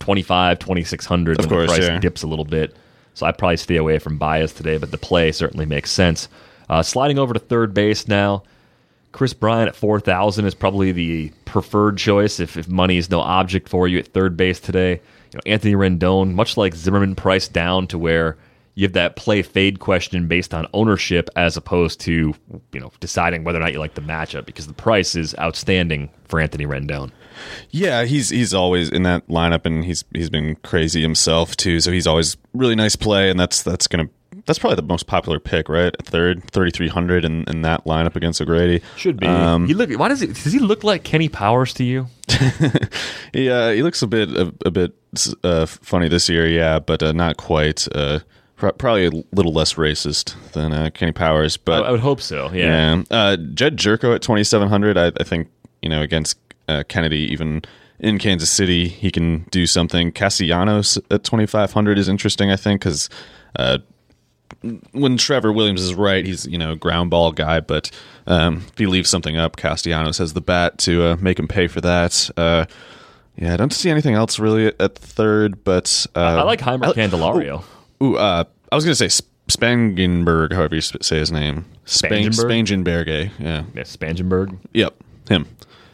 25, 0.00 0.58
2600 0.58 1.38
Of 1.38 1.44
when 1.44 1.48
course, 1.48 1.70
the 1.70 1.76
price 1.76 1.88
yeah. 1.88 1.98
dips 1.98 2.22
a 2.22 2.26
little 2.26 2.44
bit. 2.44 2.76
So 3.14 3.26
I 3.26 3.32
probably 3.32 3.56
stay 3.56 3.76
away 3.76 3.98
from 3.98 4.18
Baez 4.18 4.52
today, 4.52 4.76
but 4.76 4.90
the 4.90 4.98
play 4.98 5.30
certainly 5.32 5.66
makes 5.66 5.90
sense. 5.90 6.28
Uh, 6.68 6.82
sliding 6.82 7.18
over 7.18 7.32
to 7.32 7.38
third 7.38 7.72
base 7.72 8.08
now. 8.08 8.42
Kris 9.14 9.32
Bryant 9.32 9.68
at 9.68 9.76
4,000 9.76 10.44
is 10.44 10.56
probably 10.56 10.90
the 10.90 11.30
preferred 11.44 11.96
choice 11.96 12.40
if, 12.40 12.56
if 12.56 12.66
money 12.66 12.96
is 12.96 13.08
no 13.08 13.20
object 13.20 13.68
for 13.68 13.86
you 13.86 14.00
at 14.00 14.08
third 14.08 14.36
base 14.36 14.58
today. 14.58 14.94
You 15.32 15.36
know, 15.36 15.40
Anthony 15.46 15.74
Rendon, 15.74 16.34
much 16.34 16.56
like 16.56 16.74
Zimmerman, 16.74 17.14
priced 17.14 17.52
down 17.52 17.86
to 17.86 17.96
where 17.96 18.36
you 18.74 18.84
have 18.84 18.94
that 18.94 19.14
play 19.14 19.42
fade 19.42 19.78
question 19.78 20.26
based 20.26 20.52
on 20.52 20.66
ownership 20.74 21.30
as 21.36 21.56
opposed 21.56 22.00
to 22.00 22.34
you 22.72 22.80
know 22.80 22.90
deciding 22.98 23.44
whether 23.44 23.58
or 23.58 23.62
not 23.62 23.72
you 23.72 23.78
like 23.78 23.94
the 23.94 24.00
matchup 24.00 24.46
because 24.46 24.66
the 24.66 24.72
price 24.72 25.14
is 25.14 25.32
outstanding 25.38 26.10
for 26.24 26.40
Anthony 26.40 26.66
Rendon. 26.66 27.12
Yeah, 27.70 28.06
he's 28.06 28.30
he's 28.30 28.52
always 28.52 28.90
in 28.90 29.04
that 29.04 29.28
lineup, 29.28 29.64
and 29.64 29.84
he's 29.84 30.04
he's 30.12 30.28
been 30.28 30.56
crazy 30.56 31.02
himself 31.02 31.56
too. 31.56 31.78
So 31.78 31.92
he's 31.92 32.08
always 32.08 32.36
really 32.52 32.74
nice 32.74 32.96
play, 32.96 33.30
and 33.30 33.38
that's 33.38 33.62
that's 33.62 33.86
gonna 33.86 34.08
that's 34.46 34.58
probably 34.58 34.76
the 34.76 34.82
most 34.82 35.06
popular 35.06 35.38
pick, 35.38 35.68
right? 35.68 35.94
Third, 36.02 36.44
thirty 36.50 36.70
three 36.70 36.88
hundred 36.88 37.24
in, 37.24 37.44
in 37.44 37.62
that 37.62 37.84
lineup 37.84 38.16
against 38.16 38.40
O'Grady. 38.40 38.82
Should 38.96 39.18
be. 39.18 39.26
Um, 39.26 39.66
he 39.66 39.74
look. 39.74 39.90
Why 39.90 40.08
does 40.08 40.20
he? 40.20 40.28
Does 40.28 40.52
he 40.52 40.58
look 40.58 40.84
like 40.84 41.04
Kenny 41.04 41.28
Powers 41.28 41.72
to 41.74 41.84
you? 41.84 42.08
he 43.32 43.50
uh, 43.50 43.70
he 43.70 43.82
looks 43.82 44.02
a 44.02 44.06
bit 44.06 44.30
a, 44.30 44.52
a 44.64 44.70
bit 44.70 44.94
uh, 45.42 45.66
funny 45.66 46.08
this 46.08 46.28
year, 46.28 46.46
yeah, 46.46 46.78
but 46.78 47.02
uh, 47.02 47.12
not 47.12 47.36
quite. 47.36 47.86
Uh, 47.94 48.20
pro- 48.56 48.72
probably 48.72 49.06
a 49.06 49.10
little 49.32 49.52
less 49.52 49.74
racist 49.74 50.34
than 50.52 50.72
uh, 50.72 50.90
Kenny 50.92 51.12
Powers, 51.12 51.56
but 51.56 51.84
I 51.84 51.90
would 51.90 52.00
hope 52.00 52.20
so. 52.20 52.50
Yeah. 52.52 52.96
Yeah. 52.96 53.02
Uh, 53.10 53.36
Jedd 53.36 53.76
Gyorko 53.76 54.14
at 54.14 54.22
2,700. 54.22 54.96
I, 54.96 55.12
I 55.18 55.24
think, 55.24 55.48
you 55.82 55.88
know, 55.88 56.02
against 56.02 56.38
uh, 56.68 56.82
Kennedy, 56.88 57.30
even 57.32 57.62
in 57.98 58.18
Kansas 58.18 58.50
City, 58.50 58.88
he 58.88 59.10
can 59.10 59.44
do 59.50 59.66
something. 59.66 60.12
Castellanos 60.12 60.98
at 61.10 61.24
2,500 61.24 61.98
is 61.98 62.08
interesting, 62.08 62.50
I 62.50 62.56
think, 62.56 62.80
because 62.80 63.08
uh, 63.56 63.78
when 64.92 65.16
Trevor 65.16 65.52
Williams 65.52 65.82
is 65.82 65.94
right, 65.94 66.24
he's, 66.24 66.46
you 66.46 66.58
know, 66.58 66.74
ground 66.74 67.10
ball 67.10 67.32
guy, 67.32 67.60
but 67.60 67.90
um, 68.26 68.64
if 68.68 68.78
he 68.78 68.86
leaves 68.86 69.10
something 69.10 69.36
up, 69.36 69.56
Castellanos 69.56 70.18
has 70.18 70.32
the 70.32 70.40
bat 70.40 70.78
to 70.78 71.04
uh, 71.04 71.16
make 71.20 71.38
him 71.38 71.48
pay 71.48 71.66
for 71.66 71.80
that. 71.80 72.30
Uh, 72.36 72.66
yeah, 73.36 73.54
I 73.54 73.56
don't 73.56 73.72
see 73.72 73.90
anything 73.90 74.14
else 74.14 74.38
really 74.38 74.66
at, 74.66 74.80
at 74.80 74.94
third, 74.96 75.64
but 75.64 76.06
uh, 76.14 76.20
I 76.20 76.42
like 76.42 76.60
Jeimer 76.60 76.92
Candelario. 76.94 77.64
Ooh, 78.02 78.16
uh, 78.16 78.44
I 78.70 78.74
was 78.74 78.84
going 78.84 78.92
to 78.92 78.96
say 78.96 79.08
Sp- 79.10 79.30
Spangenberg, 79.48 80.52
however 80.52 80.74
you 80.76 80.80
say 80.80 81.18
his 81.18 81.30
name. 81.32 81.64
Spang- 81.84 82.30
Spangenberg? 82.30 82.84
Spangenberg, 82.84 83.30
yeah. 83.38 83.64
Yeah, 83.74 83.82
Spangenberg. 83.82 84.56
Yep, 84.72 84.94
him. 85.28 85.46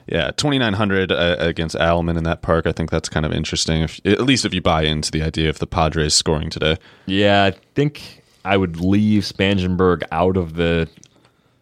Yeah, 0.07 0.33
2,900 0.33 1.13
uh, 1.13 1.37
against 1.39 1.77
Adleman 1.77 2.19
in 2.19 2.25
that 2.25 2.43
park. 2.43 2.67
I 2.67 2.73
think 2.73 2.91
that's 2.91 3.09
kind 3.09 3.25
of 3.25 3.33
interesting, 3.33 3.83
if, 3.83 4.01
at 4.05 4.23
least 4.23 4.45
if 4.45 4.53
you 4.53 4.61
buy 4.61 4.83
into 4.83 5.11
the 5.11 5.23
idea 5.23 5.49
of 5.49 5.61
the 5.61 5.69
Padres 5.69 6.15
scoring 6.15 6.51
today. 6.51 6.77
Yeah, 7.07 7.45
I 7.45 7.53
think 7.75 8.20
I 8.45 8.57
would 8.57 8.81
leave 8.81 9.25
Spangenberg 9.25 10.03
out 10.11 10.37
of 10.37 10.55
the 10.55 10.89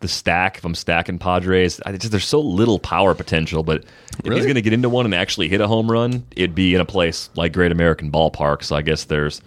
the 0.00 0.08
stack 0.08 0.58
if 0.58 0.64
I'm 0.64 0.76
stacking 0.76 1.18
Padres. 1.18 1.80
I 1.84 1.92
just 1.92 2.12
there's 2.12 2.24
so 2.24 2.40
little 2.40 2.78
power 2.78 3.14
potential, 3.14 3.64
but 3.64 3.84
if 4.24 4.32
he's 4.32 4.44
going 4.44 4.54
to 4.54 4.62
get 4.62 4.72
into 4.72 4.88
one 4.88 5.04
and 5.04 5.14
actually 5.14 5.48
hit 5.48 5.60
a 5.60 5.66
home 5.66 5.90
run, 5.90 6.24
it'd 6.36 6.54
be 6.54 6.74
in 6.74 6.80
a 6.80 6.84
place 6.84 7.30
like 7.34 7.52
Great 7.52 7.72
American 7.72 8.10
Ballpark. 8.10 8.62
So 8.62 8.76
I 8.76 8.82
guess 8.82 9.04
there's 9.04 9.42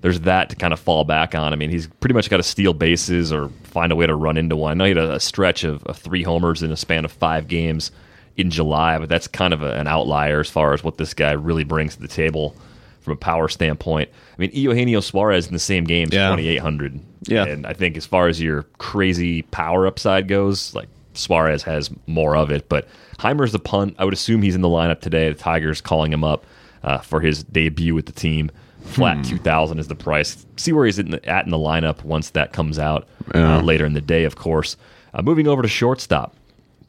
there's 0.00 0.20
that 0.20 0.50
to 0.50 0.56
kind 0.56 0.72
of 0.72 0.80
fall 0.80 1.04
back 1.04 1.34
on. 1.34 1.52
I 1.52 1.56
mean, 1.56 1.70
he's 1.70 1.86
pretty 1.86 2.14
much 2.14 2.30
got 2.30 2.38
to 2.38 2.42
steal 2.42 2.74
bases 2.74 3.32
or 3.32 3.48
find 3.64 3.92
a 3.92 3.96
way 3.96 4.06
to 4.06 4.14
run 4.14 4.36
into 4.36 4.56
one. 4.56 4.70
I 4.70 4.74
know 4.74 4.84
he 4.84 4.90
had 4.90 4.98
a, 4.98 5.14
a 5.14 5.20
stretch 5.20 5.64
of, 5.64 5.82
of 5.84 5.98
three 5.98 6.22
homers 6.22 6.62
in 6.62 6.70
a 6.70 6.76
span 6.76 7.04
of 7.04 7.12
five 7.12 7.48
games 7.48 7.90
in 8.36 8.50
July, 8.50 8.98
but 8.98 9.08
that's 9.08 9.28
kind 9.28 9.54
of 9.54 9.62
a, 9.62 9.74
an 9.74 9.86
outlier 9.86 10.40
as 10.40 10.50
far 10.50 10.74
as 10.74 10.82
what 10.82 10.98
this 10.98 11.14
guy 11.14 11.32
really 11.32 11.64
brings 11.64 11.94
to 11.96 12.02
the 12.02 12.08
table 12.08 12.56
from 13.04 13.12
a 13.12 13.16
power 13.16 13.48
standpoint. 13.48 14.08
I 14.10 14.40
mean, 14.40 14.50
Eugenio 14.52 15.00
Suarez 15.00 15.46
in 15.46 15.52
the 15.52 15.58
same 15.58 15.84
game 15.84 16.08
is 16.08 16.14
Yeah. 16.14 16.30
2,800. 16.30 17.00
Yeah. 17.26 17.44
And 17.44 17.66
I 17.66 17.72
think 17.74 17.96
as 17.96 18.06
far 18.06 18.28
as 18.28 18.40
your 18.40 18.62
crazy 18.78 19.42
power 19.42 19.86
upside 19.86 20.26
goes, 20.26 20.74
like 20.74 20.88
Suarez 21.12 21.62
has 21.64 21.90
more 22.06 22.36
of 22.36 22.50
it. 22.50 22.68
But 22.68 22.88
Jeimer's 23.20 23.52
the 23.52 23.58
punt. 23.58 23.94
I 23.98 24.04
would 24.04 24.14
assume 24.14 24.42
he's 24.42 24.54
in 24.54 24.62
the 24.62 24.68
lineup 24.68 25.00
today. 25.00 25.28
The 25.28 25.34
Tigers 25.38 25.80
calling 25.80 26.12
him 26.12 26.24
up 26.24 26.44
uh, 26.82 26.98
for 26.98 27.20
his 27.20 27.44
debut 27.44 27.94
with 27.94 28.06
the 28.06 28.12
team. 28.12 28.50
Flat 28.82 29.24
2000 29.24 29.78
is 29.78 29.88
the 29.88 29.94
price. 29.94 30.44
See 30.56 30.72
where 30.72 30.84
he's 30.84 30.98
in 30.98 31.12
the, 31.12 31.24
at 31.28 31.44
in 31.46 31.50
the 31.50 31.56
lineup 31.56 32.02
once 32.04 32.30
that 32.30 32.52
comes 32.52 32.78
out 32.78 33.06
uh, 33.34 33.60
later 33.60 33.86
in 33.86 33.94
the 33.94 34.00
day, 34.02 34.24
of 34.24 34.36
course. 34.36 34.76
Uh, 35.14 35.22
moving 35.22 35.46
over 35.46 35.62
to 35.62 35.68
shortstop. 35.68 36.34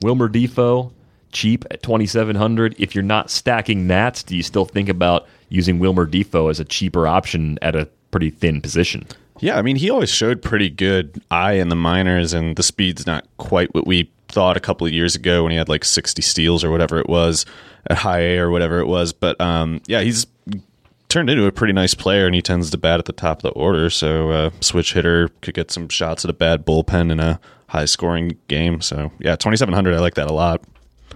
Wilmer 0.01 0.27
Difo, 0.27 0.91
cheap 1.35 1.65
at 1.69 1.83
2700 1.83 2.75
If 2.79 2.95
you're 2.95 3.03
not 3.03 3.29
stacking 3.29 3.85
Nats, 3.85 4.23
do 4.23 4.35
you 4.35 4.41
still 4.41 4.65
think 4.65 4.89
about 4.89 5.27
using 5.49 5.77
Wilmer 5.77 6.07
Difo 6.07 6.49
as 6.49 6.59
a 6.59 6.65
cheaper 6.65 7.05
option 7.07 7.59
at 7.61 7.75
a 7.75 7.87
pretty 8.09 8.31
thin 8.31 8.61
position? 8.61 9.05
Yeah, 9.39 9.57
I 9.57 9.61
mean, 9.61 9.75
he 9.75 9.89
always 9.89 10.09
showed 10.09 10.41
pretty 10.41 10.69
good 10.69 11.21
eye 11.29 11.53
in 11.53 11.67
the 11.67 11.75
minors, 11.75 12.33
and 12.33 12.55
the 12.55 12.63
speed's 12.63 13.05
not 13.05 13.27
quite 13.37 13.75
what 13.75 13.85
we 13.85 14.09
thought 14.29 14.55
a 14.55 14.61
couple 14.61 14.87
of 14.87 14.93
years 14.93 15.13
ago 15.13 15.43
when 15.43 15.51
he 15.51 15.57
had 15.57 15.69
like 15.69 15.83
60 15.83 16.21
steals 16.21 16.63
or 16.63 16.71
whatever 16.71 16.99
it 16.99 17.09
was 17.09 17.45
at 17.87 17.97
high 17.97 18.21
A 18.21 18.37
or 18.37 18.49
whatever 18.49 18.79
it 18.79 18.87
was. 18.87 19.11
But 19.11 19.39
um, 19.41 19.81
yeah, 19.87 20.01
he's 20.01 20.25
turned 21.09 21.29
into 21.29 21.45
a 21.45 21.51
pretty 21.51 21.73
nice 21.73 21.93
player, 21.93 22.25
and 22.25 22.33
he 22.33 22.41
tends 22.41 22.69
to 22.69 22.77
bat 22.77 22.99
at 22.99 23.05
the 23.05 23.13
top 23.13 23.39
of 23.39 23.43
the 23.43 23.49
order. 23.49 23.89
So 23.89 24.31
uh, 24.31 24.49
switch 24.61 24.93
hitter 24.93 25.29
could 25.41 25.53
get 25.53 25.69
some 25.69 25.89
shots 25.89 26.23
at 26.23 26.29
a 26.29 26.33
bad 26.33 26.65
bullpen 26.65 27.11
in 27.11 27.19
a 27.19 27.41
high 27.67 27.85
scoring 27.85 28.37
game. 28.47 28.79
So 28.79 29.11
yeah, 29.19 29.35
2700, 29.35 29.93
I 29.93 29.99
like 29.99 30.15
that 30.15 30.29
a 30.29 30.33
lot. 30.33 30.63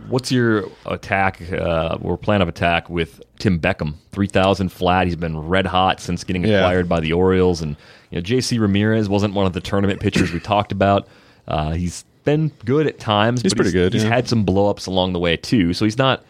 What's 0.07 0.31
your 0.31 0.65
attack 0.85 1.41
uh, 1.51 1.97
or 2.01 2.17
plan 2.17 2.41
of 2.41 2.47
attack 2.47 2.89
with 2.89 3.21
Tim 3.37 3.59
Beckham? 3.59 3.93
3,000 4.11 4.69
flat. 4.69 5.05
He's 5.05 5.15
been 5.15 5.37
red 5.39 5.67
hot 5.67 5.99
since 5.99 6.23
getting 6.23 6.43
Yeah. 6.45 6.59
acquired 6.59 6.89
by 6.89 6.99
the 6.99 7.13
Orioles. 7.13 7.61
And 7.61 7.75
you 8.09 8.15
know, 8.17 8.21
J.C. 8.21 8.57
Ramirez 8.57 9.07
wasn't 9.09 9.33
one 9.35 9.45
of 9.45 9.53
the 9.53 9.61
tournament 9.61 9.99
pitchers 9.99 10.31
we 10.33 10.39
talked 10.39 10.71
about. 10.71 11.07
Uh, 11.47 11.71
he's 11.73 12.05
been 12.23 12.51
good 12.65 12.87
at 12.87 12.99
times. 12.99 13.41
He's 13.41 13.53
but 13.53 13.57
pretty 13.57 13.71
good, 13.71 13.93
He's 13.93 14.03
yeah. 14.03 14.09
had 14.09 14.27
some 14.27 14.45
blowups 14.45 14.87
along 14.87 15.13
the 15.13 15.19
way, 15.19 15.37
too. 15.37 15.73
So 15.73 15.85
he's 15.85 15.97
not 15.97 16.23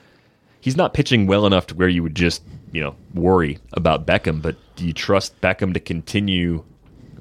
he's 0.62 0.76
not 0.76 0.94
pitching 0.94 1.26
well 1.26 1.46
enough 1.46 1.68
to 1.68 1.76
where 1.76 1.88
you 1.88 2.04
would 2.04 2.16
just 2.16 2.42
you 2.74 2.82
know 2.82 2.96
worry 3.14 3.60
about 3.74 4.06
Beckham. 4.06 4.42
But 4.42 4.58
do 4.76 4.86
you 4.86 4.94
trust 4.94 5.40
Beckham 5.42 5.74
to 5.74 5.80
continue 5.80 6.64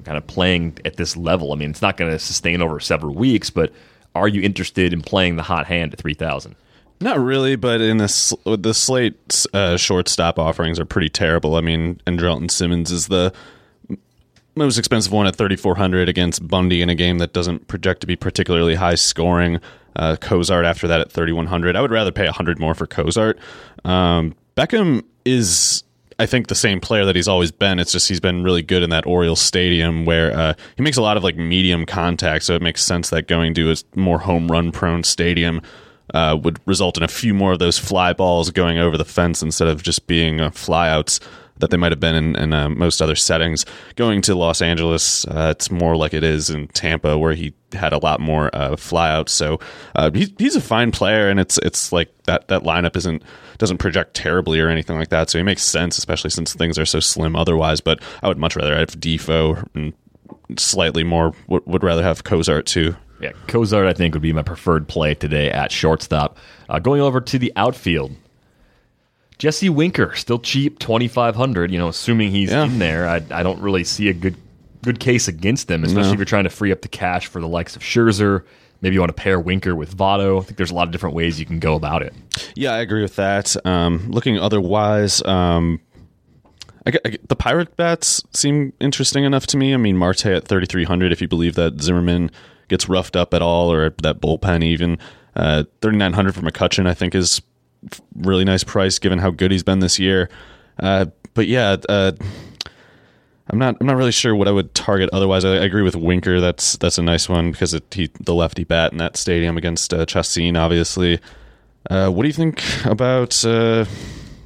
kind 0.03 0.17
of 0.17 0.27
playing 0.27 0.77
at 0.85 0.97
this 0.97 1.15
level? 1.15 1.53
I 1.53 1.55
mean, 1.55 1.69
it's 1.69 1.81
not 1.81 1.95
going 1.97 2.11
to 2.11 2.19
sustain 2.19 2.61
over 2.61 2.79
several 2.81 3.15
weeks, 3.15 3.49
but 3.49 3.71
are 4.15 4.27
you 4.27 4.41
interested 4.41 4.93
in 4.93 5.01
playing 5.01 5.35
the 5.35 5.43
hot 5.43 5.67
hand 5.67 5.93
at 5.93 5.99
three 5.99 6.13
thousand? 6.13 6.55
Not 7.01 7.19
really, 7.19 7.55
but 7.55 7.79
in 7.79 7.97
this 7.97 8.33
the 8.45 8.73
slate 8.73 9.45
uh, 9.53 9.77
shortstop 9.77 10.37
offerings 10.37 10.79
are 10.79 10.85
pretty 10.85 11.09
terrible. 11.09 11.55
I 11.55 11.61
mean, 11.61 12.01
Andrelton 12.05 12.51
Simmons 12.51 12.91
is 12.91 13.07
the 13.07 13.33
most 14.55 14.77
expensive 14.77 15.13
one 15.13 15.25
at 15.25 15.35
3400 15.35 16.09
against 16.09 16.45
Bundy 16.45 16.81
in 16.81 16.89
a 16.89 16.95
game 16.95 17.19
that 17.19 17.31
doesn't 17.31 17.67
project 17.67 18.01
to 18.01 18.07
be 18.07 18.15
particularly 18.17 18.75
high 18.75 18.95
scoring. 18.95 19.61
Uh, 19.95 20.17
Cozart 20.17 20.65
after 20.65 20.87
that 20.87 21.01
at 21.01 21.11
3100. 21.11 21.75
I 21.75 21.81
would 21.81 21.91
rather 21.91 22.11
pay 22.11 22.25
100 22.25 22.59
more 22.59 22.73
for 22.73 22.85
Cozart. 22.85 23.39
Um, 23.83 24.35
Beckham 24.55 25.03
is 25.25 25.83
I 26.19 26.25
think 26.25 26.47
the 26.47 26.55
same 26.55 26.81
player 26.81 27.05
that 27.05 27.15
he's 27.15 27.29
always 27.29 27.51
been. 27.51 27.79
It's 27.79 27.93
just 27.93 28.09
he's 28.09 28.19
been 28.19 28.43
really 28.43 28.61
good 28.61 28.83
in 28.83 28.89
that 28.89 29.05
Orioles 29.05 29.39
stadium 29.39 30.05
where 30.05 30.37
uh, 30.37 30.53
he 30.75 30.83
makes 30.83 30.97
a 30.97 31.01
lot 31.01 31.15
of 31.15 31.23
like 31.23 31.37
medium 31.37 31.85
contact. 31.85 32.43
So 32.43 32.55
it 32.55 32.61
makes 32.61 32.83
sense 32.83 33.09
that 33.09 33.27
going 33.27 33.53
to 33.53 33.71
a 33.71 33.75
more 33.95 34.19
home 34.19 34.49
run 34.49 34.73
prone 34.73 35.03
stadium 35.03 35.61
uh, 36.13 36.37
would 36.43 36.59
result 36.67 36.97
in 36.97 37.03
a 37.03 37.07
few 37.07 37.33
more 37.33 37.53
of 37.53 37.59
those 37.59 37.77
fly 37.77 38.11
balls 38.11 38.51
going 38.51 38.77
over 38.77 38.97
the 38.97 39.05
fence 39.05 39.41
instead 39.41 39.69
of 39.69 39.81
just 39.81 40.07
being 40.07 40.41
uh, 40.41 40.49
flyouts 40.49 41.19
that 41.59 41.69
they 41.69 41.77
might 41.77 41.91
have 41.91 41.99
been 41.99 42.15
in, 42.15 42.35
in 42.35 42.53
uh, 42.53 42.69
most 42.69 43.01
other 43.01 43.15
settings. 43.15 43.65
Going 43.95 44.21
to 44.23 44.35
Los 44.35 44.61
Angeles, 44.61 45.25
uh, 45.27 45.53
it's 45.55 45.69
more 45.69 45.95
like 45.95 46.13
it 46.13 46.23
is 46.23 46.49
in 46.49 46.67
Tampa, 46.69 47.17
where 47.17 47.33
he 47.33 47.53
had 47.73 47.93
a 47.93 47.97
lot 47.97 48.19
more 48.19 48.49
uh, 48.53 48.71
flyouts. 48.71 49.29
So 49.29 49.59
uh, 49.95 50.11
he's 50.11 50.31
he's 50.37 50.55
a 50.55 50.61
fine 50.61 50.91
player, 50.91 51.29
and 51.29 51.39
it's 51.39 51.57
it's 51.59 51.91
like 51.91 52.09
that 52.23 52.47
that 52.47 52.63
lineup 52.63 52.95
isn't 52.95 53.23
doesn't 53.57 53.77
project 53.77 54.13
terribly 54.13 54.59
or 54.59 54.69
anything 54.69 54.97
like 54.97 55.09
that. 55.09 55.29
So 55.29 55.37
he 55.37 55.43
makes 55.43 55.63
sense, 55.63 55.97
especially 55.97 56.29
since 56.29 56.53
things 56.53 56.79
are 56.79 56.85
so 56.85 56.99
slim 56.99 57.35
otherwise. 57.35 57.81
But 57.81 58.01
I 58.23 58.27
would 58.27 58.37
much 58.37 58.55
rather 58.55 58.75
have 58.75 58.89
Difo 58.89 59.67
and 59.75 59.93
slightly 60.57 61.03
more 61.03 61.33
would, 61.47 61.65
would 61.65 61.83
rather 61.83 62.03
have 62.03 62.23
Cozart 62.23 62.65
too. 62.65 62.95
Yeah, 63.21 63.31
Cozart, 63.47 63.85
I 63.85 63.93
think, 63.93 64.13
would 64.13 64.21
be 64.21 64.31
my 64.31 64.43
preferred 64.43 64.87
play 64.87 65.13
today 65.13 65.51
at 65.51 65.73
shortstop. 65.73 66.37
Uh, 66.69 66.79
going 66.79 67.01
over 67.01 67.19
to 67.19 67.37
the 67.37 67.51
outfield, 67.57 68.15
Jesse 69.39 69.69
Winker, 69.69 70.13
still 70.15 70.39
cheap, 70.39 70.77
twenty 70.79 71.07
five 71.07 71.35
hundred. 71.35 71.71
You 71.71 71.77
know, 71.79 71.87
assuming 71.87 72.31
he's 72.31 72.51
Yeah. 72.51 72.65
in 72.65 72.77
there, 72.79 73.07
I, 73.07 73.21
I 73.31 73.41
don't 73.41 73.59
really 73.61 73.83
see 73.83 74.09
a 74.09 74.13
good 74.13 74.35
good 74.83 74.99
case 74.99 75.27
against 75.27 75.69
him, 75.69 75.83
especially 75.83 76.09
No. 76.09 76.13
if 76.13 76.19
you're 76.19 76.25
trying 76.25 76.43
to 76.45 76.49
free 76.49 76.71
up 76.71 76.81
the 76.81 76.87
cash 76.87 77.27
for 77.27 77.41
the 77.41 77.47
likes 77.47 77.75
of 77.75 77.81
Scherzer. 77.81 78.43
Maybe 78.81 78.93
you 78.93 79.01
want 79.01 79.09
to 79.09 79.21
pair 79.21 79.37
Winker 79.39 79.75
with 79.75 79.97
Votto. 79.97 80.39
I 80.39 80.45
think 80.45 80.55
there's 80.55 80.71
a 80.71 80.75
lot 80.75 80.87
of 80.87 80.93
different 80.93 81.13
ways 81.15 81.37
you 81.37 81.45
can 81.45 81.59
go 81.59 81.75
about 81.75 82.01
it. 82.01 82.13
Yeah, 82.55 82.71
I 82.73 82.77
agree 82.79 83.01
with 83.01 83.17
that. 83.17 83.57
Um, 83.65 84.09
looking 84.09 84.37
otherwise, 84.39 85.21
um, 85.25 85.81
I, 86.87 86.93
I 87.05 87.17
the 87.27 87.35
pirate 87.35 87.75
bats 87.75 88.23
seem 88.31 88.71
interesting 88.79 89.25
enough 89.25 89.47
to 89.47 89.57
me. 89.57 89.73
I 89.73 89.77
mean, 89.77 89.97
Marte 89.97 90.27
at 90.27 90.47
3,300, 90.47 91.11
if 91.11 91.21
you 91.21 91.27
believe 91.27 91.55
that 91.55 91.81
Zimmermann 91.81 92.31
gets 92.69 92.87
roughed 92.87 93.15
up 93.17 93.33
at 93.33 93.41
all, 93.41 93.71
or 93.71 93.89
that 94.01 94.21
bullpen 94.21 94.63
even. 94.63 94.97
Uh, 95.35 95.63
3900 95.81 96.35
for 96.35 96.41
McCutchen, 96.41 96.87
I 96.87 96.93
think, 96.93 97.15
is 97.15 97.41
really 98.15 98.45
nice 98.45 98.63
price 98.63 98.99
given 98.99 99.19
how 99.19 99.31
good 99.31 99.51
he's 99.51 99.63
been 99.63 99.79
this 99.79 99.99
year. 99.99 100.29
Uh, 100.79 101.07
but 101.33 101.47
yeah, 101.47 101.77
uh, 101.87 102.11
I'm 103.49 103.57
not. 103.57 103.77
I'm 103.79 103.87
not 103.87 103.95
really 103.95 104.11
sure 104.11 104.35
what 104.35 104.47
I 104.47 104.51
would 104.51 104.73
target. 104.75 105.09
Otherwise, 105.11 105.43
I, 105.43 105.53
I 105.53 105.63
agree 105.63 105.81
with 105.81 105.95
Winker. 105.95 106.39
That's 106.39 106.77
that's 106.77 106.97
a 106.97 107.03
nice 107.03 107.27
one 107.27 107.51
because 107.51 107.73
it, 107.73 107.83
he 107.93 108.09
the 108.19 108.33
lefty 108.33 108.63
bat 108.63 108.91
in 108.91 108.97
that 108.99 109.17
stadium 109.17 109.57
against 109.57 109.93
uh, 109.93 110.05
Chacin, 110.05 110.55
obviously. 110.55 111.19
Uh, 111.89 112.09
what 112.09 112.23
do 112.23 112.27
you 112.27 112.33
think 112.33 112.63
about? 112.85 113.43
Uh, 113.43 113.85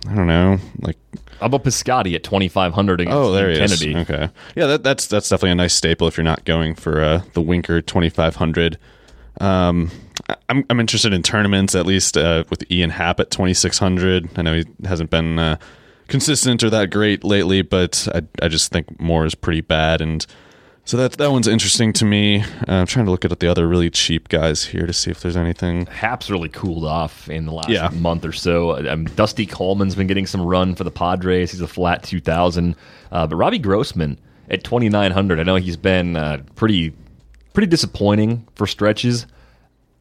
I 0.08 0.16
don't 0.16 0.28
know, 0.28 0.58
like 0.82 0.98
How 1.40 1.46
about 1.46 1.64
Piscotti 1.64 2.14
at 2.16 2.24
2,500 2.24 3.02
against 3.02 3.16
oh, 3.16 3.32
there 3.32 3.50
he 3.50 3.58
Kennedy? 3.58 3.94
is. 3.94 4.10
Okay, 4.10 4.30
yeah, 4.56 4.66
that, 4.68 4.84
that's 4.84 5.08
that's 5.08 5.30
definitely 5.30 5.52
a 5.52 5.56
nice 5.56 5.74
staple 5.74 6.08
if 6.08 6.18
you're 6.18 6.26
not 6.26 6.46
going 6.46 6.76
for 6.76 7.02
uh, 7.02 7.22
the 7.34 7.42
Winker 7.42 7.82
2500. 7.82 8.78
Um, 9.40 9.90
I'm 10.50 10.66
I'm 10.70 10.80
interested 10.80 11.14
in 11.14 11.22
tournaments 11.24 11.76
at 11.76 11.86
least 11.86 12.18
uh, 12.18 12.44
with 12.50 12.70
Ian 12.72 12.92
Happ 12.92 13.20
at 13.20 13.32
2600. 13.32 14.30
I 14.38 14.42
know 14.42 14.56
he 14.56 14.66
hasn't 14.86 15.10
been 15.10 15.38
uh, 15.40 15.58
consistent 16.08 16.64
or 16.64 16.70
that 16.70 16.90
great 16.92 17.24
lately, 17.24 17.62
but 17.62 18.08
I 18.14 18.22
I 18.44 18.48
just 18.48 18.72
think 18.72 19.00
Moore 19.00 19.26
is 19.26 19.36
pretty 19.36 19.62
bad 19.62 20.02
and. 20.02 20.26
So 20.86 20.98
that 20.98 21.14
that 21.14 21.32
one's 21.32 21.48
interesting 21.48 21.94
to 21.94 22.04
me. 22.04 22.42
Uh, 22.42 22.46
I'm 22.68 22.86
trying 22.88 23.06
to 23.06 23.12
look 23.12 23.24
at 23.24 23.40
the 23.40 23.48
other 23.48 23.70
really 23.70 23.90
cheap 23.90 24.28
guys 24.28 24.66
here 24.66 24.86
to 24.86 24.92
see 24.92 25.12
if 25.12 25.22
there's 25.22 25.38
anything. 25.38 25.86
Happ's 25.86 26.30
really 26.30 26.50
cooled 26.50 26.84
off 26.84 27.30
in 27.30 27.46
the 27.46 27.54
last 27.54 27.70
Yeah. 27.70 27.88
month 27.94 28.26
or 28.26 28.34
so. 28.34 28.86
Um, 28.92 29.06
Dusty 29.06 29.46
Coleman's 29.46 29.96
been 29.96 30.08
getting 30.08 30.26
some 30.28 30.42
run 30.42 30.76
for 30.76 30.84
the 30.84 30.92
Padres. 30.92 31.52
He's 31.52 31.62
a 31.62 31.70
flat 31.70 32.04
2,000. 32.04 32.76
Uh, 33.14 33.26
but 33.28 33.38
Robbie 33.38 33.60
Grossman 33.60 34.20
at 34.50 34.66
2,900. 34.66 35.40
I 35.40 35.44
know 35.44 35.56
he's 35.56 35.78
been 35.78 36.18
uh, 36.18 36.44
pretty 36.56 36.92
pretty 37.54 37.68
disappointing 37.68 38.46
for 38.56 38.68
stretches. 38.68 39.26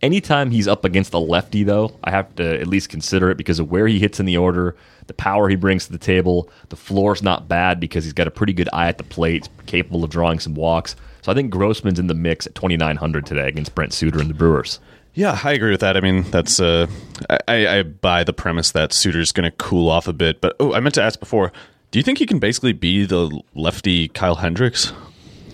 Anytime 0.03 0.51
he's 0.51 0.67
up 0.67 0.85
against 0.85 1.15
a 1.15 1.19
lefty, 1.19 1.63
though, 1.63 1.97
I 2.03 2.11
have 2.11 2.35
to 2.37 2.61
at 2.61 2.67
least 2.67 2.89
consider 2.89 3.31
it 3.31 3.37
because 3.37 3.61
of 3.61 3.71
where 3.71 3.87
he 3.87 4.01
hits 4.01 4.19
in 4.19 4.27
the 4.27 4.37
order, 4.37 4.75
the 5.07 5.15
power 5.15 5.49
he 5.49 5.55
brings 5.55 5.87
to 5.87 5.93
the 5.93 5.99
table. 5.99 6.51
The 6.71 6.77
floor's 6.77 7.23
not 7.23 7.47
bad 7.47 7.79
because 7.79 8.03
he's 8.03 8.13
got 8.13 8.27
a 8.27 8.33
pretty 8.33 8.53
good 8.53 8.69
eye 8.73 8.89
at 8.89 8.99
the 8.99 9.05
plate, 9.05 9.49
capable 9.67 10.03
of 10.03 10.11
drawing 10.11 10.41
some 10.41 10.55
walks. 10.55 10.97
So 11.23 11.31
I 11.31 11.37
think 11.37 11.53
Grossman's 11.53 12.01
in 12.01 12.09
the 12.09 12.15
mix 12.15 12.49
at 12.49 12.57
2,900 12.57 13.25
today 13.25 13.47
against 13.47 13.77
Brent 13.77 13.93
Suter 13.93 14.19
and 14.19 14.29
the 14.29 14.35
Brewers. 14.35 14.81
Yeah, 15.15 15.39
I 15.45 15.53
agree 15.53 15.71
with 15.71 15.81
that. 15.81 15.97
I 15.97 16.01
mean, 16.01 16.23
that's 16.31 16.59
uh, 16.59 16.87
I, 17.47 17.67
I 17.69 17.83
buy 17.83 18.25
the 18.25 18.33
premise 18.33 18.73
that 18.73 18.93
Suter's 18.93 19.31
going 19.31 19.49
to 19.49 19.57
cool 19.57 19.89
off 19.89 20.09
a 20.09 20.13
bit. 20.13 20.41
But 20.41 20.57
oh, 20.59 20.73
I 20.73 20.81
meant 20.81 20.95
to 20.97 21.03
ask 21.03 21.21
before. 21.21 21.53
Do 21.93 21.99
you 21.99 22.03
think 22.03 22.19
he 22.19 22.27
can 22.27 22.39
basically 22.39 22.73
be 22.73 23.05
the 23.05 23.41
lefty 23.55 24.09
Kyle 24.09 24.37
Hendricks? 24.37 24.93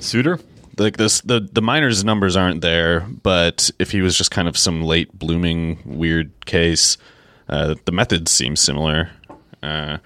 Suter? 0.01 0.39
Like 0.79 0.97
this, 0.97 1.21
the 1.23 1.41
the 1.41 1.63
minors 1.63 2.05
numbers 2.05 2.37
aren't 2.37 2.61
there, 2.61 3.01
but 3.01 3.71
if 3.79 3.91
he 3.91 4.01
was 4.01 4.17
just 4.17 4.31
kind 4.31 4.47
of 4.47 4.57
some 4.57 4.83
late 4.83 5.17
blooming 5.19 5.81
weird 5.85 6.47
case, 6.47 6.97
uh, 7.49 7.75
the 7.85 7.93
methods 7.93 8.31
seem 8.31 8.55
similar. 8.55 9.11
Uh, 9.63 9.99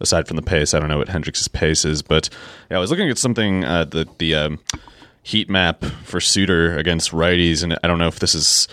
aside 0.00 0.26
from 0.26 0.36
the 0.36 0.42
pace, 0.42 0.74
I 0.74 0.80
don't 0.80 0.88
know 0.88 0.98
what 0.98 1.08
Hendricks' 1.08 1.46
pace 1.48 1.84
is, 1.84 2.02
but 2.02 2.28
yeah, 2.70 2.76
I 2.76 2.80
was 2.80 2.90
looking 2.90 3.08
at 3.08 3.18
something 3.18 3.64
uh, 3.64 3.84
the 3.84 4.08
the 4.18 4.34
um, 4.34 4.58
heat 5.22 5.48
map 5.48 5.84
for 5.84 6.20
Suter 6.20 6.76
against 6.76 7.12
righties, 7.12 7.62
and 7.62 7.78
I 7.82 7.86
don't 7.86 7.98
know 7.98 8.08
if 8.08 8.18
this 8.18 8.34
is 8.34 8.68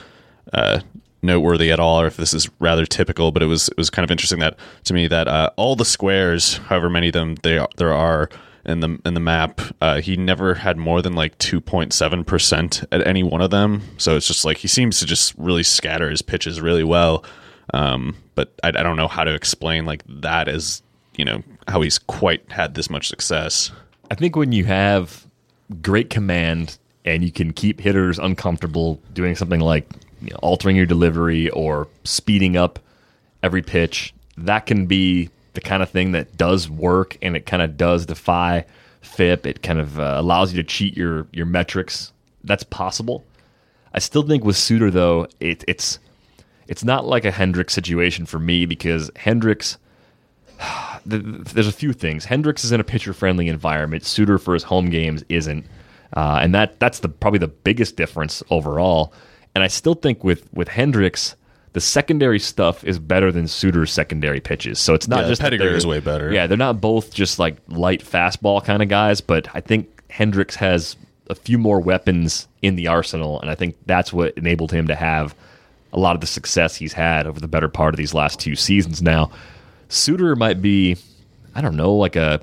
uh, 0.54 0.80
noteworthy 1.22 1.72
at 1.72 1.80
all 1.80 2.02
or 2.02 2.08
if 2.08 2.18
this 2.18 2.34
is 2.34 2.50
rather 2.60 2.86
typical, 2.86 3.32
but 3.32 3.42
it 3.42 3.48
was 3.48 3.70
it 3.70 3.78
was 3.78 3.89
kind 3.89 4.04
of 4.04 4.12
interesting 4.12 4.39
that 4.39 4.58
to 4.84 4.94
me 4.94 5.08
that 5.08 5.28
uh, 5.28 5.50
all 5.56 5.76
the 5.76 5.86
squares, 5.86 6.58
however 6.58 6.89
many 6.89 7.08
of 7.08 7.13
them 7.13 7.36
they 7.44 7.66
there 7.78 7.94
are 7.94 8.30
in 8.65 8.80
the 8.80 8.99
in 9.06 9.13
the 9.13 9.19
map, 9.19 9.62
uh, 9.82 9.99
he 10.02 10.15
never 10.15 10.54
had 10.54 10.78
more 10.78 11.02
than 11.02 11.13
like 11.13 11.38
two 11.38 11.60
point 11.60 11.93
seven 11.93 12.23
percent 12.23 12.84
at 12.91 13.06
any 13.06 13.23
one 13.23 13.41
of 13.41 13.52
them. 13.52 13.82
So 13.97 14.15
it's 14.15 14.28
just 14.28 14.45
like 14.45 14.58
he 14.58 14.67
seems 14.67 14.99
to 14.99 15.06
just 15.06 15.34
really 15.38 15.63
scatter 15.63 16.10
his 16.10 16.21
pitches 16.21 16.62
really 16.62 16.84
well. 16.84 17.26
Um, 17.73 18.15
but 18.36 18.54
I, 18.63 18.69
I 18.69 18.84
don't 18.84 18.97
know 18.97 19.08
how 19.08 19.23
to 19.23 19.34
explain 19.34 19.86
like 19.86 20.04
that 20.08 20.47
as 20.47 20.82
you 21.17 21.26
know 21.26 21.43
how 21.67 21.82
he's 21.82 21.99
quite 21.99 22.49
had 22.52 22.76
this 22.76 22.89
much 22.89 23.08
success. 23.08 23.71
I 24.10 24.15
think 24.15 24.36
when 24.36 24.52
you 24.52 24.65
have 24.65 25.26
great 25.82 26.10
command 26.10 26.78
and 27.06 27.23
you 27.23 27.32
can 27.32 27.52
keep 27.52 27.80
hitters 27.80 28.19
uncomfortable 28.19 29.02
doing 29.13 29.36
something 29.36 29.60
like 29.60 29.89
you 30.21 30.30
know, 30.30 30.39
altering 30.41 30.76
your 30.76 30.86
delivery 30.86 31.49
or 31.49 31.88
speeding 32.04 32.56
up 32.56 32.80
every 33.41 33.62
pitch, 33.62 34.13
that 34.38 34.65
can 34.65 34.86
be 34.86 35.30
the 35.54 35.62
kind 35.62 35.84
of 35.84 35.89
thing 35.89 36.12
that 36.13 36.38
does 36.38 36.70
work 36.70 37.18
and 37.22 37.36
it 37.36 37.46
kind 37.46 37.62
of 37.62 37.78
does 37.78 38.06
defy 38.06 38.66
FIP. 39.02 39.46
It 39.46 39.63
kind 39.63 39.80
of 39.80 40.00
uh, 40.00 40.16
allows 40.18 40.54
you 40.54 40.62
to 40.62 40.68
cheat 40.68 40.98
your 40.98 41.28
your 41.32 41.46
metrics. 41.46 42.12
That's 42.44 42.63
possible. 42.63 43.24
I 43.94 44.00
still 44.00 44.24
think 44.24 44.44
with 44.44 44.58
Suter 44.58 44.89
though, 44.89 45.28
it, 45.39 45.63
it's 45.68 46.00
it's 46.68 46.84
not 46.84 47.06
like 47.06 47.26
a 47.26 47.32
Hendricks 47.32 47.74
situation 47.74 48.26
for 48.26 48.39
me 48.39 48.66
because 48.66 49.12
Hendricks 49.16 49.78
th- 51.10 51.24
th- 51.24 51.44
there's 51.54 51.68
a 51.68 51.72
few 51.72 51.94
things. 51.94 52.26
Hendricks 52.26 52.63
is 52.63 52.72
in 52.72 52.80
a 52.80 52.84
pitcher 52.84 53.13
friendly 53.13 53.48
environment. 53.48 54.06
Suter 54.06 54.38
for 54.38 54.54
his 54.54 54.63
home 54.63 54.89
games 54.89 55.24
isn't, 55.30 55.66
uh, 56.16 56.39
and 56.42 56.54
that 56.56 56.80
that's 56.80 57.00
the 57.00 57.10
probably 57.10 57.39
the 57.39 57.48
biggest 57.48 57.96
difference 57.96 58.42
overall. 58.50 59.13
And 59.56 59.63
I 59.63 59.68
still 59.68 59.96
think 59.96 60.24
with 60.24 60.52
with 60.54 60.70
Hendricks, 60.70 61.36
the 61.74 61.82
secondary 61.82 62.40
stuff 62.40 62.84
is 62.84 63.00
better 63.00 63.32
than 63.32 63.48
Suter's 63.48 63.92
secondary 63.92 64.40
pitches. 64.40 64.80
So 64.80 64.94
it's 64.94 65.08
not 65.08 65.24
Yeah, 65.24 65.30
just 65.30 65.42
that 65.42 65.46
pedigree 65.48 65.68
they're- 65.70 65.76
is 65.78 65.86
way 65.86 66.00
better. 66.00 66.32
Yeah, 66.32 66.48
they're 66.48 66.58
not 66.58 66.80
both 66.82 67.14
just 67.14 67.40
like 67.40 67.58
light 67.68 68.04
fastball 68.04 68.64
kind 68.64 68.82
of 68.84 68.90
guys, 68.90 69.22
but 69.22 69.48
I 69.54 69.62
think 69.62 69.88
Hendricks 70.10 70.56
has 70.56 70.96
a 71.30 71.36
few 71.36 71.58
more 71.58 71.80
weapons 71.80 72.48
in 72.62 72.76
the 72.76 72.88
arsenal, 72.88 73.42
and 73.42 73.50
I 73.50 73.56
think 73.56 73.76
that's 73.86 74.14
what 74.14 74.38
enabled 74.38 74.72
him 74.72 74.88
to 74.88 74.96
have 74.96 75.34
a 75.92 76.00
lot 76.00 76.16
of 76.16 76.22
the 76.22 76.28
success 76.28 76.76
he's 76.76 76.94
had 76.94 77.26
over 77.28 77.40
the 77.40 77.48
better 77.48 77.70
part 77.70 77.94
of 77.94 77.98
these 77.98 78.14
last 78.14 78.40
two 78.40 78.56
seasons 78.56 79.02
now. 79.02 79.32
Suter 79.90 80.36
might 80.36 80.62
be, 80.62 80.98
I 81.56 81.62
don't 81.62 81.76
know, 81.76 81.94
like 81.94 82.16
a 82.16 82.42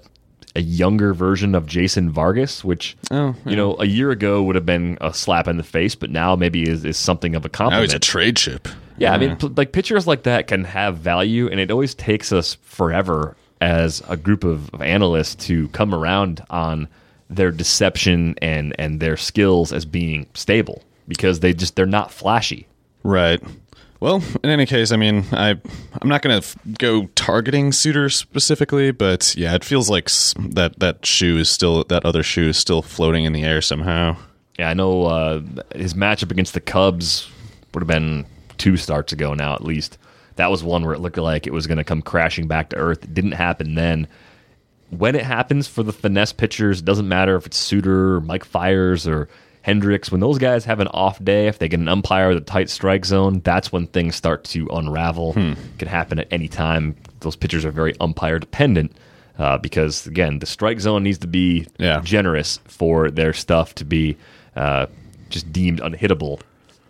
a 0.56 0.60
younger 0.60 1.14
version 1.14 1.54
of 1.54 1.64
Jason 1.64 2.10
Vargas, 2.10 2.64
which 2.64 2.96
Oh, 3.12 3.36
you 3.46 3.54
know 3.54 3.76
a 3.78 3.84
year 3.86 4.10
ago 4.10 4.42
would 4.42 4.56
have 4.56 4.66
been 4.66 4.98
a 5.00 5.14
slap 5.14 5.46
in 5.46 5.56
the 5.58 5.62
face, 5.62 5.94
but 5.94 6.10
now 6.10 6.34
maybe 6.34 6.68
is, 6.68 6.84
is 6.84 6.96
something 6.96 7.36
of 7.36 7.44
a 7.44 7.48
compliment. 7.48 7.92
Now 7.92 7.98
compliment. 7.98 8.04
he's 8.04 8.08
a 8.08 8.10
trade 8.12 8.36
chip. 8.36 8.68
Yeah, 9.00 9.12
I 9.14 9.18
mean, 9.18 9.36
p- 9.36 9.48
like 9.56 9.72
pictures 9.72 10.06
like 10.06 10.22
that 10.24 10.46
can 10.46 10.64
have 10.64 10.98
value, 10.98 11.48
and 11.48 11.58
it 11.58 11.70
always 11.70 11.94
takes 11.94 12.32
us 12.32 12.54
forever 12.62 13.36
as 13.60 14.02
a 14.08 14.16
group 14.16 14.44
of, 14.44 14.72
of 14.74 14.80
analysts 14.82 15.34
to 15.46 15.68
come 15.68 15.94
around 15.94 16.44
on 16.50 16.88
their 17.28 17.50
deception 17.50 18.34
and 18.42 18.74
and 18.78 19.00
their 19.00 19.16
skills 19.16 19.72
as 19.72 19.84
being 19.84 20.26
stable 20.34 20.82
because 21.08 21.40
they 21.40 21.52
just 21.54 21.76
they're 21.76 21.86
not 21.86 22.10
flashy. 22.12 22.66
Right. 23.02 23.40
Well, 24.00 24.22
in 24.42 24.48
any 24.48 24.64
case, 24.64 24.92
I 24.92 24.96
mean, 24.96 25.24
I 25.32 25.50
I'm 26.00 26.08
not 26.08 26.22
going 26.22 26.40
to 26.40 26.46
f- 26.46 26.56
go 26.78 27.06
targeting 27.14 27.70
Suter 27.72 28.08
specifically, 28.08 28.90
but 28.92 29.34
yeah, 29.36 29.54
it 29.54 29.62
feels 29.64 29.90
like 29.90 30.04
s- 30.08 30.34
that 30.38 30.78
that 30.80 31.04
shoe 31.04 31.36
is 31.36 31.50
still 31.50 31.84
that 31.84 32.04
other 32.06 32.22
shoe 32.22 32.48
is 32.48 32.56
still 32.56 32.80
floating 32.82 33.24
in 33.24 33.32
the 33.34 33.42
air 33.44 33.60
somehow. 33.60 34.16
Yeah, 34.58 34.70
I 34.70 34.74
know 34.74 35.04
uh, 35.04 35.40
his 35.74 35.92
matchup 35.94 36.30
against 36.30 36.54
the 36.54 36.60
Cubs 36.60 37.28
would 37.74 37.80
have 37.82 37.88
been 37.88 38.24
two 38.60 38.76
starts 38.76 39.12
ago 39.12 39.34
now, 39.34 39.54
at 39.54 39.64
least. 39.64 39.98
That 40.36 40.50
was 40.50 40.62
one 40.62 40.84
where 40.84 40.94
it 40.94 41.00
looked 41.00 41.18
like 41.18 41.46
it 41.46 41.52
was 41.52 41.66
going 41.66 41.78
to 41.78 41.84
come 41.84 42.00
crashing 42.02 42.46
back 42.46 42.70
to 42.70 42.76
earth. 42.76 43.02
It 43.04 43.12
didn't 43.14 43.32
happen 43.32 43.74
then. 43.74 44.06
When 44.90 45.14
it 45.14 45.22
happens 45.24 45.68
for 45.68 45.82
the 45.82 45.92
finesse 45.92 46.32
pitchers, 46.32 46.80
it 46.80 46.84
doesn't 46.84 47.06
matter 47.08 47.36
if 47.36 47.46
it's 47.46 47.56
Suter, 47.56 48.16
or 48.16 48.20
Mike 48.20 48.44
Fiers, 48.44 49.06
or 49.06 49.28
Hendricks. 49.62 50.10
When 50.10 50.20
those 50.20 50.38
guys 50.38 50.64
have 50.64 50.80
an 50.80 50.88
off 50.88 51.22
day, 51.22 51.46
if 51.46 51.58
they 51.58 51.68
get 51.68 51.78
an 51.80 51.88
umpire 51.88 52.28
with 52.28 52.38
a 52.38 52.40
tight 52.42 52.70
strike 52.70 53.04
zone, 53.04 53.40
that's 53.44 53.70
when 53.70 53.86
things 53.86 54.16
start 54.16 54.44
to 54.44 54.66
unravel. 54.68 55.32
Can 55.34 55.88
happen 55.88 56.18
at 56.18 56.28
any 56.32 56.48
time. 56.48 56.96
Those 57.20 57.36
pitchers 57.36 57.64
are 57.64 57.70
very 57.70 57.94
umpire 58.00 58.38
dependent 58.38 58.96
uh, 59.38 59.58
because, 59.58 60.06
again, 60.06 60.38
the 60.38 60.46
strike 60.46 60.80
zone 60.80 61.02
needs 61.04 61.18
to 61.18 61.26
be 61.28 61.66
Yeah. 61.78 62.00
generous 62.02 62.58
for 62.64 63.10
their 63.10 63.32
stuff 63.32 63.74
to 63.76 63.84
be 63.84 64.16
uh, 64.56 64.86
just 65.28 65.52
deemed 65.52 65.80
unhittable 65.80 66.40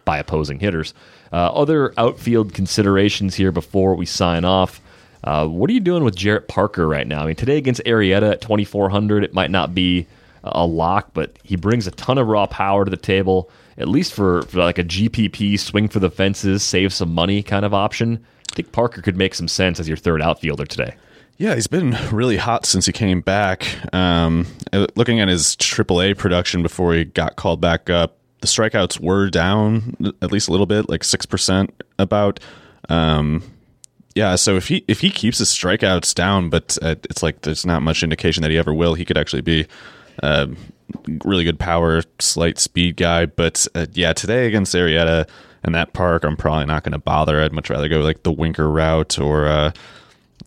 by 0.06 0.18
opposing 0.18 0.58
hitters. 0.60 0.94
Uh, 1.32 1.46
other 1.52 1.94
outfield 1.96 2.54
considerations 2.54 3.34
here 3.34 3.52
before 3.52 3.94
we 3.94 4.06
sign 4.06 4.44
off. 4.44 4.80
Uh, 5.22 5.46
what 5.46 5.70
are 5.70 5.72
you 5.72 5.80
doing 5.80 6.02
with 6.02 6.16
Jarrett 6.16 6.48
Parker 6.48 6.88
right 6.88 7.06
now? 7.06 7.22
I 7.22 7.26
mean, 7.26 7.36
today 7.36 7.58
against 7.58 7.82
Arrieta 7.84 8.32
at 8.32 8.40
2,400, 8.40 9.22
it 9.22 9.34
might 9.34 9.50
not 9.50 9.74
be 9.74 10.06
a 10.42 10.66
lock, 10.66 11.10
but 11.12 11.36
he 11.42 11.56
brings 11.56 11.86
a 11.86 11.90
ton 11.92 12.18
of 12.18 12.26
raw 12.26 12.46
power 12.46 12.84
to 12.84 12.90
the 12.90 12.96
table, 12.96 13.50
at 13.76 13.88
least 13.88 14.14
for, 14.14 14.42
for 14.42 14.58
like 14.58 14.78
a 14.78 14.84
GPP 14.84 15.58
swing 15.58 15.88
for 15.88 16.00
the 16.00 16.10
fences, 16.10 16.62
save 16.62 16.92
some 16.92 17.14
money 17.14 17.42
kind 17.42 17.64
of 17.64 17.74
option. 17.74 18.24
I 18.50 18.54
think 18.54 18.72
Parker 18.72 19.02
could 19.02 19.16
make 19.16 19.34
some 19.34 19.48
sense 19.48 19.78
as 19.78 19.88
your 19.88 19.96
third 19.96 20.22
outfielder 20.22 20.64
today. 20.64 20.94
Yeah, 21.36 21.54
he's 21.54 21.66
been 21.66 21.96
really 22.10 22.36
hot 22.36 22.66
since 22.66 22.84
he 22.84 22.92
came 22.92 23.22
back. 23.22 23.66
Um, 23.94 24.46
uh, 24.72 24.86
looking 24.94 25.20
at 25.20 25.28
his 25.28 25.56
AAA 25.56 26.18
production 26.18 26.62
before 26.62 26.92
he 26.94 27.04
got 27.04 27.36
called 27.36 27.60
back 27.60 27.88
up, 27.88 28.18
the 28.40 28.46
strikeouts 28.46 29.00
were 29.00 29.28
down 29.28 29.96
at 30.22 30.32
least 30.32 30.48
a 30.48 30.50
little 30.50 30.66
bit, 30.66 30.88
like 30.88 31.04
six 31.04 31.26
percent. 31.26 31.82
About, 31.98 32.40
um, 32.88 33.42
yeah. 34.14 34.36
So 34.36 34.56
if 34.56 34.68
he 34.68 34.84
if 34.88 35.00
he 35.00 35.10
keeps 35.10 35.38
his 35.38 35.48
strikeouts 35.48 36.14
down, 36.14 36.48
but 36.50 36.78
uh, 36.82 36.96
it's 37.04 37.22
like 37.22 37.42
there's 37.42 37.66
not 37.66 37.82
much 37.82 38.02
indication 38.02 38.42
that 38.42 38.50
he 38.50 38.58
ever 38.58 38.72
will, 38.72 38.94
he 38.94 39.04
could 39.04 39.18
actually 39.18 39.42
be 39.42 39.66
uh, 40.22 40.46
really 41.24 41.44
good 41.44 41.58
power, 41.58 42.02
slight 42.18 42.58
speed 42.58 42.96
guy. 42.96 43.26
But 43.26 43.66
uh, 43.74 43.86
yeah, 43.92 44.12
today 44.12 44.46
against 44.46 44.74
Arrieta 44.74 45.28
and 45.62 45.74
that 45.74 45.92
park, 45.92 46.24
I'm 46.24 46.36
probably 46.36 46.66
not 46.66 46.82
going 46.82 46.92
to 46.92 46.98
bother. 46.98 47.42
I'd 47.42 47.52
much 47.52 47.70
rather 47.70 47.88
go 47.88 48.00
like 48.00 48.22
the 48.22 48.32
Winker 48.32 48.70
route 48.70 49.18
or 49.18 49.46
uh, 49.46 49.72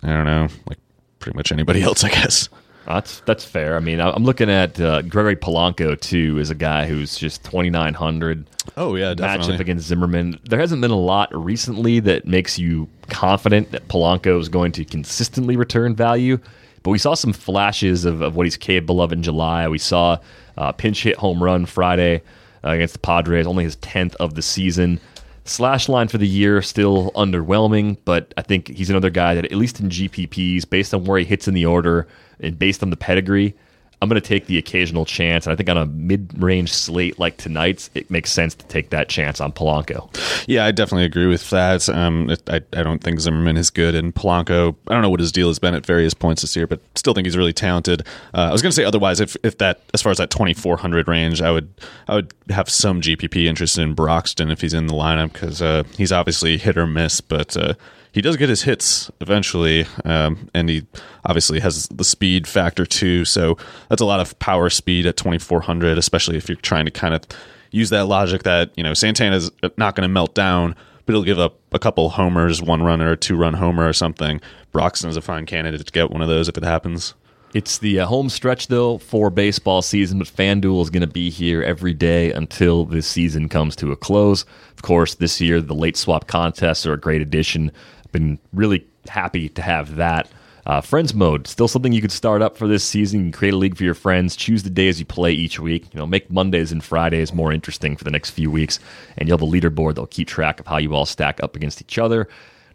I 0.01 0.07
don't 0.07 0.25
know, 0.25 0.47
like 0.67 0.79
pretty 1.19 1.35
much 1.35 1.51
anybody 1.51 1.81
else, 1.83 2.03
I 2.03 2.09
guess. 2.09 2.49
That's 2.85 3.21
that's 3.21 3.45
fair. 3.45 3.75
I 3.75 3.79
mean, 3.79 3.99
I'm 4.01 4.23
looking 4.23 4.49
at 4.49 4.79
uh, 4.79 5.01
Gregory 5.03 5.35
Polanco 5.35 5.99
too, 5.99 6.37
Is 6.39 6.49
a 6.49 6.55
guy 6.55 6.85
who's 6.85 7.17
just 7.17 7.43
2,900. 7.45 8.45
Oh 8.75 8.95
yeah, 8.95 9.13
definitely. 9.13 9.55
matchup 9.55 9.59
against 9.59 9.87
Zimmermann. 9.87 10.39
There 10.43 10.59
hasn't 10.59 10.81
been 10.81 10.91
a 10.91 10.99
lot 10.99 11.33
recently 11.33 11.99
that 12.01 12.25
makes 12.25 12.59
you 12.59 12.89
confident 13.07 13.71
that 13.71 13.87
Polanco 13.87 14.39
is 14.39 14.49
going 14.49 14.71
to 14.73 14.85
consistently 14.85 15.55
return 15.55 15.95
value. 15.95 16.39
But 16.83 16.91
we 16.91 16.97
saw 16.97 17.13
some 17.13 17.31
flashes 17.31 18.03
of, 18.03 18.21
of 18.21 18.35
what 18.35 18.45
he's 18.45 18.57
capable 18.57 19.01
of 19.01 19.13
in 19.13 19.23
July. 19.23 19.67
We 19.69 19.77
saw 19.77 20.17
uh, 20.57 20.73
pinch 20.73 21.03
hit 21.03 21.15
home 21.15 21.41
run 21.41 21.65
Friday 21.65 22.21
uh, 22.63 22.71
against 22.71 22.93
the 22.93 22.99
Padres, 22.99 23.47
only 23.47 23.63
his 23.63 23.77
10th 23.77 24.15
of 24.15 24.33
the 24.33 24.41
season. 24.41 24.99
Slash 25.45 25.89
line 25.89 26.07
for 26.07 26.17
the 26.17 26.27
year 26.27 26.61
still 26.61 27.11
underwhelming, 27.15 27.97
but 28.05 28.33
I 28.37 28.41
think 28.43 28.69
he's 28.69 28.89
another 28.89 29.09
guy 29.09 29.35
that 29.35 29.45
at 29.45 29.51
least 29.51 29.79
in 29.81 29.89
GPPs, 29.89 30.69
based 30.69 30.93
on 30.93 31.03
where 31.03 31.19
he 31.19 31.25
hits 31.25 31.49
in 31.49 31.53
the 31.53 31.65
order 31.65 32.07
and 32.39 32.57
based 32.57 32.81
on 32.81 32.91
the 32.91 32.97
pedigree, 32.97 33.55
I'm 34.03 34.09
going 34.09 34.21
to 34.21 34.27
take 34.27 34.47
the 34.47 34.57
occasional 34.57 35.05
chance. 35.05 35.45
And 35.45 35.53
I 35.53 35.55
think 35.55 35.69
on 35.69 35.77
a 35.77 35.85
mid-range 35.85 36.73
slate 36.73 37.17
like 37.19 37.37
tonight's, 37.37 37.89
it 37.93 38.11
makes 38.11 38.33
sense 38.33 38.53
to 38.55 38.65
take 38.67 38.89
that 38.89 39.07
chance 39.07 39.39
on 39.39 39.53
Polanco. 39.53 40.13
Yeah, 40.45 40.65
I 40.65 40.71
definitely 40.71 41.05
agree 41.05 41.27
with 41.27 41.49
that. 41.51 41.87
Um, 41.87 42.29
I, 42.49 42.61
I 42.73 42.83
don't 42.83 43.01
think 43.01 43.21
Zimmermann 43.21 43.55
is 43.55 43.69
good, 43.69 43.95
and 43.95 44.13
Polanco. 44.13 44.75
I 44.89 44.93
don't 44.93 45.01
know 45.01 45.09
what 45.09 45.21
his 45.21 45.31
deal 45.31 45.47
has 45.47 45.57
been 45.57 45.73
at 45.73 45.85
various 45.85 46.13
points 46.13 46.41
this 46.41 46.53
year, 46.53 46.67
but 46.67 46.81
still 46.95 47.13
think 47.13 47.25
he's 47.25 47.37
really 47.37 47.53
talented. 47.53 48.05
Uh, 48.33 48.49
I 48.49 48.51
was 48.51 48.61
going 48.61 48.71
to 48.71 48.75
say 48.75 48.83
otherwise, 48.83 49.21
if 49.21 49.37
if 49.41 49.57
that 49.59 49.79
as 49.93 50.01
far 50.01 50.11
as 50.11 50.17
that 50.17 50.29
2400 50.29 51.07
range, 51.07 51.41
I 51.41 51.51
would 51.51 51.73
I 52.09 52.15
would 52.15 52.33
have 52.49 52.69
some 52.69 52.99
GPP 52.99 53.45
interest 53.45 53.77
in 53.77 53.93
Broxton 53.93 54.51
if 54.51 54.59
he's 54.59 54.73
in 54.73 54.87
the 54.87 54.93
lineup 54.93 55.31
because 55.31 55.61
uh, 55.61 55.83
he's 55.95 56.11
obviously 56.11 56.57
hit 56.57 56.77
or 56.77 56.87
miss, 56.87 57.21
but. 57.21 57.55
Uh, 57.55 57.73
he 58.13 58.21
does 58.21 58.37
get 58.37 58.47
his 58.47 58.61
hits 58.61 59.11
eventually, 59.21 59.85
um, 60.05 60.47
and 60.53 60.69
he 60.69 60.85
obviously 61.25 61.59
has 61.59 61.87
the 61.87 62.03
speed 62.03 62.47
factor 62.47 62.85
too. 62.85 63.25
So 63.25 63.57
that's 63.89 64.01
a 64.01 64.05
lot 64.05 64.19
of 64.19 64.37
power 64.37 64.69
speed 64.69 65.07
at 65.07 65.17
2400, 65.17 65.97
especially 65.97 66.37
if 66.37 66.47
you're 66.47 66.55
trying 66.57 66.85
to 66.85 66.91
kind 66.91 67.15
of 67.15 67.23
use 67.71 67.89
that 67.89 68.05
logic 68.05 68.43
that 68.43 68.71
you 68.75 68.83
know 68.83 68.93
Santana's 68.93 69.51
not 69.77 69.95
going 69.95 70.07
to 70.07 70.13
melt 70.13 70.35
down, 70.35 70.75
but 71.05 71.13
he'll 71.13 71.23
give 71.23 71.39
up 71.39 71.57
a 71.71 71.79
couple 71.79 72.09
homers, 72.09 72.61
one 72.61 72.83
runner, 72.83 73.11
a 73.11 73.17
two 73.17 73.35
run 73.35 73.55
homer 73.55 73.87
or 73.87 73.93
something. 73.93 74.39
Broxton 74.71 75.09
is 75.09 75.17
a 75.17 75.21
fine 75.21 75.47
candidate 75.47 75.85
to 75.85 75.91
get 75.91 76.11
one 76.11 76.21
of 76.21 76.27
those 76.27 76.47
if 76.47 76.55
it 76.55 76.63
happens. 76.63 77.15
It's 77.55 77.77
the 77.77 77.99
uh, 77.99 78.07
home 78.07 78.29
stretch, 78.29 78.67
though, 78.67 78.97
for 78.97 79.29
baseball 79.29 79.83
season, 79.83 80.17
but 80.17 80.27
FanDuel 80.27 80.81
is 80.81 80.89
going 80.89 81.01
to 81.01 81.07
be 81.07 81.29
here 81.29 81.61
every 81.61 81.93
day 81.93 82.31
until 82.31 82.83
this 82.83 83.05
season 83.05 83.47
comes 83.47 83.75
to 83.75 83.91
a 83.91 83.95
close. 83.95 84.43
Of 84.71 84.81
course, 84.81 85.13
this 85.13 85.39
year, 85.39 85.61
the 85.61 85.75
late 85.75 85.95
swap 85.95 86.25
contests 86.25 86.87
are 86.87 86.93
a 86.93 86.99
great 86.99 87.21
addition 87.21 87.71
been 88.13 88.39
really 88.53 88.87
happy 89.09 89.49
to 89.49 89.61
have 89.61 89.97
that. 89.97 90.29
Uh, 90.65 90.79
friends 90.79 91.13
mode, 91.13 91.45
still 91.45 91.67
something 91.67 91.91
you 91.91 92.01
could 92.01 92.11
start 92.11 92.41
up 92.41 92.55
for 92.55 92.69
this 92.69 92.85
season. 92.85 93.19
You 93.19 93.25
can 93.25 93.31
create 93.33 93.53
a 93.53 93.57
league 93.57 93.75
for 93.75 93.83
your 93.83 93.93
friends, 93.93 94.33
choose 94.37 94.63
the 94.63 94.69
days 94.69 94.97
you 94.97 95.05
play 95.05 95.33
each 95.33 95.59
week. 95.59 95.93
You 95.93 95.99
know, 95.99 96.05
make 96.05 96.31
Mondays 96.31 96.71
and 96.71 96.81
Fridays 96.81 97.33
more 97.33 97.51
interesting 97.51 97.97
for 97.97 98.05
the 98.05 98.11
next 98.11 98.29
few 98.29 98.49
weeks, 98.49 98.79
and 99.17 99.27
you'll 99.27 99.37
have 99.37 99.45
a 99.45 99.51
leaderboard 99.51 99.89
that'll 99.95 100.07
keep 100.07 100.29
track 100.29 100.61
of 100.61 100.67
how 100.67 100.77
you 100.77 100.95
all 100.95 101.05
stack 101.05 101.43
up 101.43 101.57
against 101.57 101.81
each 101.81 101.99
other. 101.99 102.29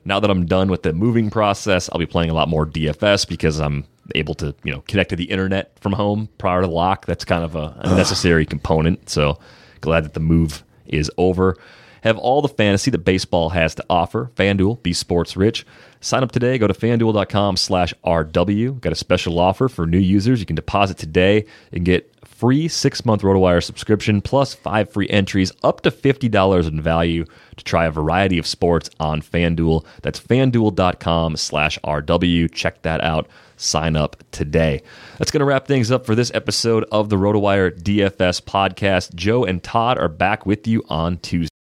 Now 0.05 0.21
that 0.21 0.31
I'm 0.31 0.45
done 0.45 0.71
with 0.71 0.83
the 0.83 0.93
moving 0.93 1.31
process, 1.31 1.89
I'll 1.91 1.99
be 1.99 2.07
playing 2.07 2.29
a 2.29 2.35
lot 2.35 2.49
more 2.49 2.67
DFS 2.67 3.27
because 3.27 3.59
I'm 3.59 3.85
able 4.15 4.35
to, 4.35 4.55
you 4.65 4.73
know, 4.73 4.83
connect 4.87 5.11
to 5.11 5.17
the 5.17 5.25
internet 5.25 5.79
from 5.81 5.93
home 5.93 6.29
prior 6.39 6.61
to 6.61 6.67
lock. 6.67 7.07
That's 7.07 7.25
kind 7.25 7.45
of 7.45 7.57
a, 7.57 7.75
a 7.81 7.95
necessary 7.95 8.45
component. 8.45 9.09
So 9.09 9.39
glad 9.81 10.05
that 10.05 10.15
the 10.15 10.21
move 10.21 10.63
is 10.87 11.11
over. 11.17 11.57
Have 12.03 12.19
all 12.19 12.43
the 12.43 12.49
fantasy 12.49 12.91
that 12.91 12.99
baseball 12.99 13.51
has 13.51 13.75
to 13.77 13.85
offer. 13.89 14.31
FanDuel, 14.37 14.83
be 14.83 14.93
sports 14.93 15.37
rich. 15.37 15.67
Sign 16.01 16.23
up 16.23 16.33
today. 16.33 16.59
Go 16.59 16.67
to 16.67 16.75
fanduel.com 16.75 17.57
slash 17.57 17.93
RW. 18.05 18.81
Got 18.81 18.93
a 18.93 18.97
special 18.97 19.39
offer 19.39 19.69
for 19.69 19.87
new 19.87 19.99
users. 19.99 20.41
You 20.41 20.47
can 20.47 20.57
deposit 20.57 20.97
today 20.97 21.47
and 21.73 21.85
get 21.85 22.15
free 22.25 22.69
six 22.69 23.05
month 23.05 23.23
RotoWire 23.23 23.63
subscription 23.63 24.21
plus 24.21 24.55
five 24.55 24.93
free 24.93 25.09
entries 25.09 25.51
up 25.65 25.81
to 25.81 25.91
$50 25.91 26.69
in 26.69 26.81
value 26.81 27.25
to 27.57 27.65
try 27.65 27.87
a 27.87 27.91
variety 27.91 28.39
of 28.39 28.47
sports 28.47 28.91
on 29.01 29.21
FanDuel. 29.21 29.85
That's 30.03 30.21
fanduel.com 30.21 31.37
slash 31.37 31.79
RW. 31.81 32.53
Check 32.53 32.83
that 32.83 33.03
out. 33.03 33.29
Sign 33.57 33.97
up 33.97 34.23
today. 34.31 34.83
That's 35.19 35.33
going 35.33 35.41
to 35.41 35.47
wrap 35.47 35.67
things 35.67 35.91
up 35.91 36.07
for 36.07 36.15
this 36.15 36.31
episode 36.33 36.85
of 36.93 37.09
the 37.09 37.17
RotoWire 37.17 37.77
DFS 37.83 38.41
podcast. 38.43 39.17
Joe 39.17 39.45
and 39.45 39.61
Todd 39.61 39.99
are 39.99 40.09
back 40.09 40.47
with 40.47 40.69
you 40.69 40.85
on 40.89 41.19
Tuesday. 41.19 41.58